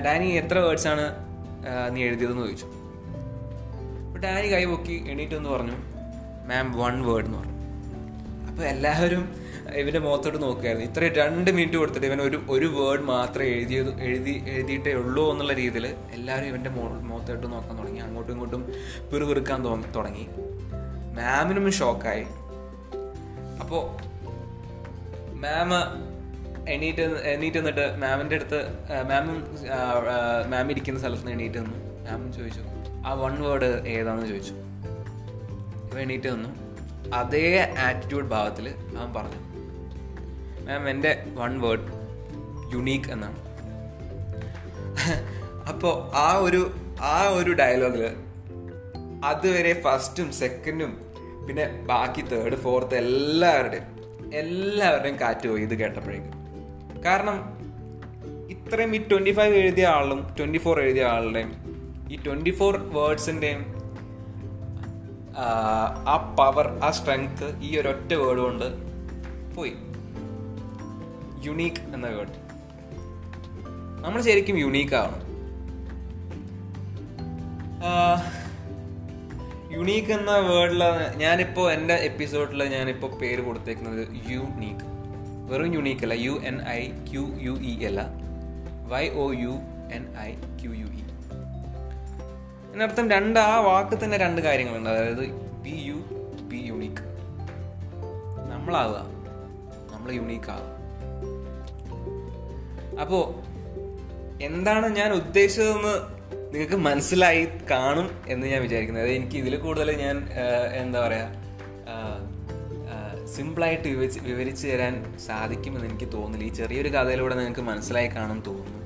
ഡാനി 0.06 0.28
എത്ര 0.42 0.58
വേർഡ്സ് 0.66 0.88
ആണ് 0.92 1.06
നീ 1.94 2.00
എഴുതിയതെന്ന് 2.08 2.44
ചോദിച്ചു. 2.44 2.68
അപ്പോൾ 4.08 4.20
ഡാനി 4.26 4.48
കൈ 4.54 4.64
പൊക്കി 4.72 4.98
എണീറ്റ് 5.12 5.36
എന്ന് 5.40 5.50
പറഞ്ഞു. 5.50 5.78
മാം 6.50 6.68
വൺ 6.82 6.96
വേർഡ് 7.08 7.26
എന്ന് 7.26 7.38
പറഞ്ഞു. 7.38 7.53
അപ്പോൾ 8.54 8.66
എല്ലാവരും 8.66 9.22
ഇവന്റെ 9.76 10.00
മുഖത്തോട്ട് 10.00 10.40
നോക്കുകയായിരുന്നു. 10.42 10.88
ഇത്ര 10.90 11.04
രണ്ട് 11.20 11.50
മിനിറ്റ് 11.52 11.78
കൊടുത്തിട്ട് 11.78 12.08
ഇവൻ 12.08 12.20
ഒരു 12.22 12.38
ഒരു 12.50 12.66
വേർഡ് 12.66 13.02
മാത്രമേ 13.02 13.46
എഴുതിയത് 13.46 13.90
എഴുതി 14.08 14.44
എഴുതിയിട്ടേ 14.48 14.92
ഉള്ളൂ 14.94 15.24
എന്നുള്ള 15.32 15.54
രീതിയിൽ 15.54 15.86
എല്ലാവരും 15.88 16.48
ഇവന്റെ 16.48 16.72
മുഖത്തോട്ട് 17.10 17.48
നോക്കാൻ 17.54 17.78
തുടങ്ങി. 17.80 18.00
അങ്ങോട്ടും 18.00 18.34
ഇങ്ങോട്ടും 18.34 18.62
പിറുപിറുക്കാൻ 19.12 19.60
തുടങ്ങി. 19.96 20.26
മാമിനും 21.20 21.72
ഷോക്കായി 21.80 22.26
അപ്പോൾ 23.62 23.84
മാം 25.44 25.72
എണീറ്റ് 26.70 27.06
എണീറ്റ് 27.34 27.58
നിന്നിട്ട് 27.58 27.86
മാമിന്റെ 28.02 28.36
അടുത്ത് 28.36 28.60
മാമും 29.10 29.40
മാം 30.52 30.70
ഇരിക്കുന്ന 30.72 31.00
സ്ഥലത്ത് 31.00 31.24
നിന്ന് 31.24 31.38
എണീറ്റ് 31.38 31.58
നിന്നു. 31.58 31.80
മാമും 32.06 32.30
ചോദിച്ചു 32.34 32.62
ആ 33.08 33.14
വൺ 33.24 33.36
വേർഡ് 33.46 33.72
ഏതാണെന്ന് 33.96 34.30
ചോദിച്ചു? 34.34 34.56
ഇവ 35.90 36.00
എണീറ്റ് 36.06 36.30
നിന്നു. 36.36 36.52
അതേ 37.14 37.76
ആറ്റിറ്റ്യൂഡ് 37.80 38.26
ഭാവത്തിൽ 38.26 38.70
അവൻ 38.98 39.14
പറഞ്ഞു. 39.14 39.54
മാം 40.66 40.90
എന്റെ 40.90 41.24
വൺ 41.34 41.62
വേർഡ് 41.62 42.04
യുണീക്ക് 42.74 43.10
എന്നാണ്. 43.10 43.40
അപ്പോൾ 45.68 46.16
ആ 46.16 46.34
ഒരു 46.34 46.72
ആ 47.02 47.28
ഒരു 47.28 47.52
ഡയലോഗിൽ 47.52 48.10
അതുവരെ 49.26 49.82
ഫസ്റ്റും 49.82 50.32
സെക്കൻഡും 50.32 50.98
പിന്നെ 51.48 51.66
ബാക്കി 51.68 52.22
തേർഡ് 52.22 52.56
ഫോർത്ത് 52.56 52.96
എല്ലാവരുടെയും 52.96 53.84
എല്ലാവരുടെയും 54.34 55.20
കാറ്റ് 55.20 55.48
പോയി 55.48 55.62
ഇത് 55.62 55.76
കേട്ടപ്പോഴേക്കും. 55.76 56.44
കാരണം 57.06 57.64
ഇത്രയും 58.50 58.96
ഈ 58.96 59.08
ട്വന്റി 59.08 59.32
ഫൈവ് 59.32 59.56
എഴുതിയ 59.56 59.88
ആളും 59.88 60.36
ട്വന്റി 60.40 60.58
ഫോർ 60.58 60.80
എഴുതിയ 60.80 61.04
ആളുടെയും 61.04 61.52
ഈ 62.12 62.16
ട്വന്റി 62.26 62.50
ഫോർ 62.50 62.78
വേർഡ്സിന്റെയും 62.78 63.83
ആ 66.08 66.36
പവർ 66.40 66.68
ആ 66.84 66.92
സ്ട്രെങ്ത് 66.92 67.60
ഈ 67.62 67.78
ഒരൊറ്റ 67.80 68.14
വേർഡ് 68.14 68.40
കൊണ്ട് 68.40 68.66
പോയി. 69.56 69.74
യുണീക്ക് 71.46 71.78
എന്ന 71.78 72.08
വേർഡ് 72.08 72.40
നമ്മൾ 74.04 74.22
ശരിക്കും 74.22 74.58
യുണീക്ക് 74.58 74.96
ആവണം. 74.96 75.20
യുണീക്ക് 79.74 80.12
എന്ന 80.12 80.32
വേർഡിലാണ് 80.32 81.16
ഞാനിപ്പോൾ 81.18 81.72
എന്റെ 81.72 81.94
എപ്പിസോഡിൽ 81.94 82.64
ഞാനിപ്പോൾ 82.64 83.20
പേര് 83.20 83.42
കൊടുത്തേക്കുന്നത് 83.42 84.08
യുണീക്ക് 84.32 84.86
വെറും 85.52 85.74
യുണീക്ക് 85.74 86.04
അല്ല. 86.04 86.14
U 86.14 86.32
N 86.32 86.62
I 86.68 86.82
Q 87.12 87.26
U 87.42 87.52
E 87.52 87.86
അല്ല. 87.86 88.02
Y 88.88 89.10
O 89.10 89.34
U 89.34 89.54
N 89.94 90.06
I 90.20 90.32
Q 90.62 90.72
U 90.72 90.86
E 90.86 91.03
ഇതിനർത്ഥം 92.74 93.08
രണ്ട് 93.10 93.40
ആ 93.40 93.60
വാക്ക് 93.60 93.96
തന്നെ 94.04 94.18
രണ്ട് 94.18 94.40
കാര്യങ്ങളുണ്ട്. 94.42 94.90
അതായത് 94.90 95.26
ബി 95.66 95.76
യു 95.90 95.98
ബി 96.52 96.60
യുണീക്ക് 96.70 97.04
നമ്മളാവുക. 98.52 99.00
നമ്മൾ 99.94 100.12
യുണീക്ക് 100.12 100.50
ആവുക. 100.52 100.72
അപ്പോൾ 103.02 103.24
എന്താണ് 104.44 104.88
ഞാൻ 104.96 105.14
ഉദ്ദേശിച്ചതെന്ന് 105.14 105.94
നിങ്ങൾക്ക് 106.54 106.80
മനസ്സിലായി 106.88 107.44
കാണും 107.72 108.10
എന്ന് 108.28 108.48
ഞാൻ 108.48 108.62
വിചാരിക്കുന്നത് 108.62 109.10
എനിക്ക് 109.20 109.38
ഇതിൽ 109.44 109.56
കൂടുതൽ 109.58 109.92
ഞാൻ 110.02 110.18
എന്താ 110.82 111.00
പറയുക 111.08 111.30
സിമ്പിളായിട്ട് 113.36 113.88
വിവരിച്ച് 113.88 114.20
വിവരിച്ചു 114.20 114.68
തരാൻ 114.68 114.94
സാധിക്കുമെന്ന് 115.28 115.88
എനിക്ക് 115.90 116.12
തോന്നുന്നില്ല. 116.14 116.52
ഈ 116.52 116.56
ചെറിയൊരു 116.56 116.90
കഥയിലൂടെ 116.90 117.36
നിങ്ങൾക്ക് 117.36 117.62
മനസ്സിലായി 117.62 118.08
കാണും 118.08 118.44
തോന്നുന്നു. 118.48 118.82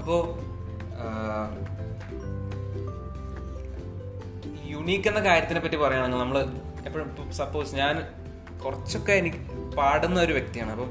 അപ്പോൾ 0.00 0.22
യുണീക്ക് 4.84 5.10
കാര്യത്തിനെ 5.10 5.60
പറ്റി 5.60 5.76
പറയുകയാണെങ്കിൽ 5.76 6.18
നമ്മൾ 6.18 6.38
എപ്പോഴും 6.86 7.32
സപ്പോസ് 7.32 7.74
ഞാൻ 7.74 7.94
കുറച്ചൊക്കെ 8.64 9.12
എനിക്ക് 9.12 9.38
പാടുന്ന 9.76 10.20
ഒരു 10.20 10.32
വ്യക്തിയാണ്. 10.32 10.70
അപ്പം 10.72 10.90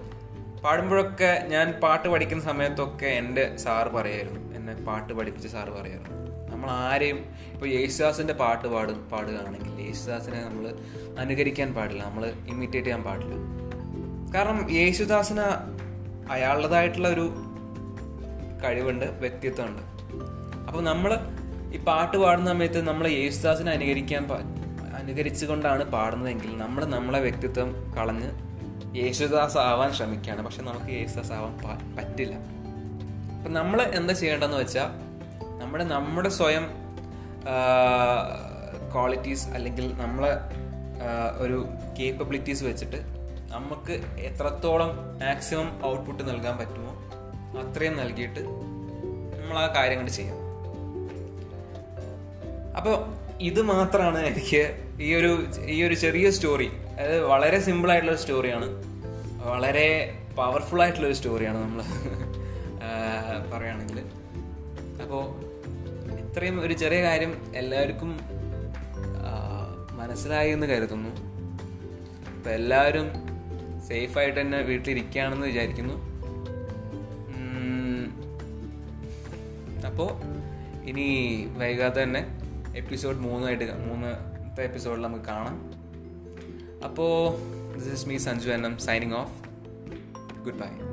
പാടുമ്പോഴൊക്കെ 0.64 1.30
ഞാൻ 1.48 1.72
പാട്ട് 1.84 2.08
പഠിക്കുന്ന 2.08 2.44
സമയത്തൊക്കെ 2.44 3.06
എന്റെ 3.06 3.58
സാറ് 3.58 3.88
പറയായിരുന്നു 3.88 4.56
എന്നെ 4.56 4.74
പാട്ട് 4.88 5.14
പഠിപ്പിച്ച 5.14 5.48
സാറ് 5.48 5.70
പറയായിരുന്നു 5.70 6.10
നമ്മൾ 6.52 6.70
ആരെയും 6.70 7.20
ഇപ്പോൾ 7.54 7.66
യേശുദാസിന്റെ 7.66 8.34
പാട്ട് 8.34 8.68
പാടും 8.68 8.98
പാടുകയാണെങ്കിൽ 9.12 9.86
യേശുദാസിനെ 9.86 10.42
നമ്മൾ 10.44 10.66
അനുകരിക്കാൻ 11.20 11.74
പാടില്ല 11.74 12.04
നമ്മൾ 12.04 12.26
ഇമിറ്റേറ്റ് 12.48 12.88
ചെയ്യാൻ 12.88 13.04
പാടില്ല. 13.04 13.36
കാരണം 14.36 14.72
യേശുദാസിന് 14.80 15.48
അയാളുടേതായിട്ടുള്ള 16.32 17.08
ഒരു 17.10 17.28
കഴിവുണ്ട് 18.66 19.06
വ്യക്തിത്വമുണ്ട്. 19.06 19.84
അപ്പോൾ 20.68 20.84
നമ്മൾ 20.84 21.14
ഈ 21.74 21.78
പാട്ട് 21.88 22.18
പാടുന്ന 22.18 22.50
സമയത്ത് 22.52 22.88
നമ്മൾ 22.88 23.08
യേശുദാസിനെ 23.08 23.72
അനുകരിക്കാൻ 23.72 24.24
അനുകരിച്ചുകൊണ്ടാണ് 25.00 25.84
പാടുന്നതെങ്കിൽ 25.84 26.58
നമ്മൾ 26.58 26.86
നമ്മളെ 26.86 27.20
വ്യക്തിത്വം 27.20 27.70
കളഞ്ഞ് 27.98 28.30
യേശുദാസ് 28.98 29.58
ആവാൻ 29.58 29.94
ശ്രമിക്കുകയാണ്. 29.94 30.42
പക്ഷെ 30.46 30.62
നമുക്ക് 30.62 30.92
യേശുദാസ് 30.92 31.32
ആവാൻ 31.32 31.54
പറ്റില്ല. 31.98 32.36
അപ്പം 33.38 33.54
നമ്മൾ 33.54 33.82
എന്താ 33.82 34.14
ചെയ്യേണ്ടതെന്ന് 34.14 34.58
വെച്ചാൽ 34.58 34.90
നമ്മുടെ 35.62 35.84
നമ്മുടെ 35.84 36.30
സ്വയം 36.30 36.66
ക്വാളിറ്റീസ് 38.94 39.48
അല്ലെങ്കിൽ 39.50 39.86
നമ്മളെ 39.94 40.34
ഒരു 41.44 41.58
കേപ്പബിലിറ്റീസ് 42.00 42.64
വെച്ചിട്ട് 42.64 43.00
നമുക്ക് 43.54 43.96
എത്രത്തോളം 44.28 44.92
മാക്സിമം 45.24 45.70
ഔട്ട്പുട്ട് 45.86 46.24
നൽകാൻ 46.30 46.56
പറ്റുമോ 46.58 46.92
അത്രയും 47.64 47.98
നൽകിയിട്ട് 47.98 48.42
നമ്മൾ 49.40 49.58
ആ 49.64 49.68
കാര്യങ്ങൾ 49.76 50.08
ചെയ്യാം. 50.08 50.43
അപ്പോൾ 52.78 52.96
ഇത് 53.50 53.62
മാത്രമാണ് 53.72 54.20
എനിക്ക് 54.30 54.62
ഈ 55.06 55.10
ഒരു 55.20 55.32
ഈ 55.76 55.78
ഒരു 55.88 55.96
ചെറിയ 56.04 56.28
സ്റ്റോറി 56.36 56.68
അതായത് 56.98 57.24
വളരെ 57.34 57.60
സിമ്പിൾ 57.68 57.90
ആയിട്ടുള്ള 57.92 58.18
സ്റ്റോറിയാണ് 58.24 58.68
വളരെ 59.52 59.88
പവർഫുൾ 60.38 60.82
ആയിട്ടുള്ള 60.84 61.08
ഒരു 61.08 61.18
സ്റ്റോറിയാണ് 61.20 61.60
നമ്മൾ 61.64 61.82
പറയുകയാണെങ്കിൽ. 63.52 64.00
അപ്പോൾ 65.04 65.24
ഇത്രയും 66.24 66.58
ഒരു 66.66 66.74
ചെറിയ 66.84 67.00
കാര്യം 67.02 67.34
എല്ലാവർക്കും 67.62 68.12
മനസ്സിലായി 70.00 70.52
എന്ന് 70.56 70.68
കരുതുന്നു. 70.72 71.12
അപ്പം 72.36 72.52
എല്ലാവരും 72.60 73.08
സേഫായിട്ട് 73.90 74.40
തന്നെ 74.40 74.60
വീട്ടിലിരിക്കുകയാണെന്ന് 74.70 75.48
വിചാരിക്കുന്നു. 75.52 75.96
അപ്പോൾ 79.90 80.10
ഇനി 80.90 81.08
വൈകാതെ 81.60 82.04
തന്നെ 82.04 82.22
എപ്പിസോഡ് 82.76 83.18
മൂന്നായിട്ട് 83.18 83.64
മൂന്നത്തെ 83.88 84.64
എപ്പിസോഡിൽ 84.64 85.02
നമുക്ക് 85.02 85.26
കാണാം. 85.26 85.58
അപ്പോൾ 86.84 87.14
this 87.76 87.94
is 87.94 88.10
me 88.10 88.18
Sanju 88.18 88.50
N 88.50 88.66
M 88.66 88.78
signing 88.78 89.14
off 89.14 89.34
good 90.44 90.60
bye 90.60 90.93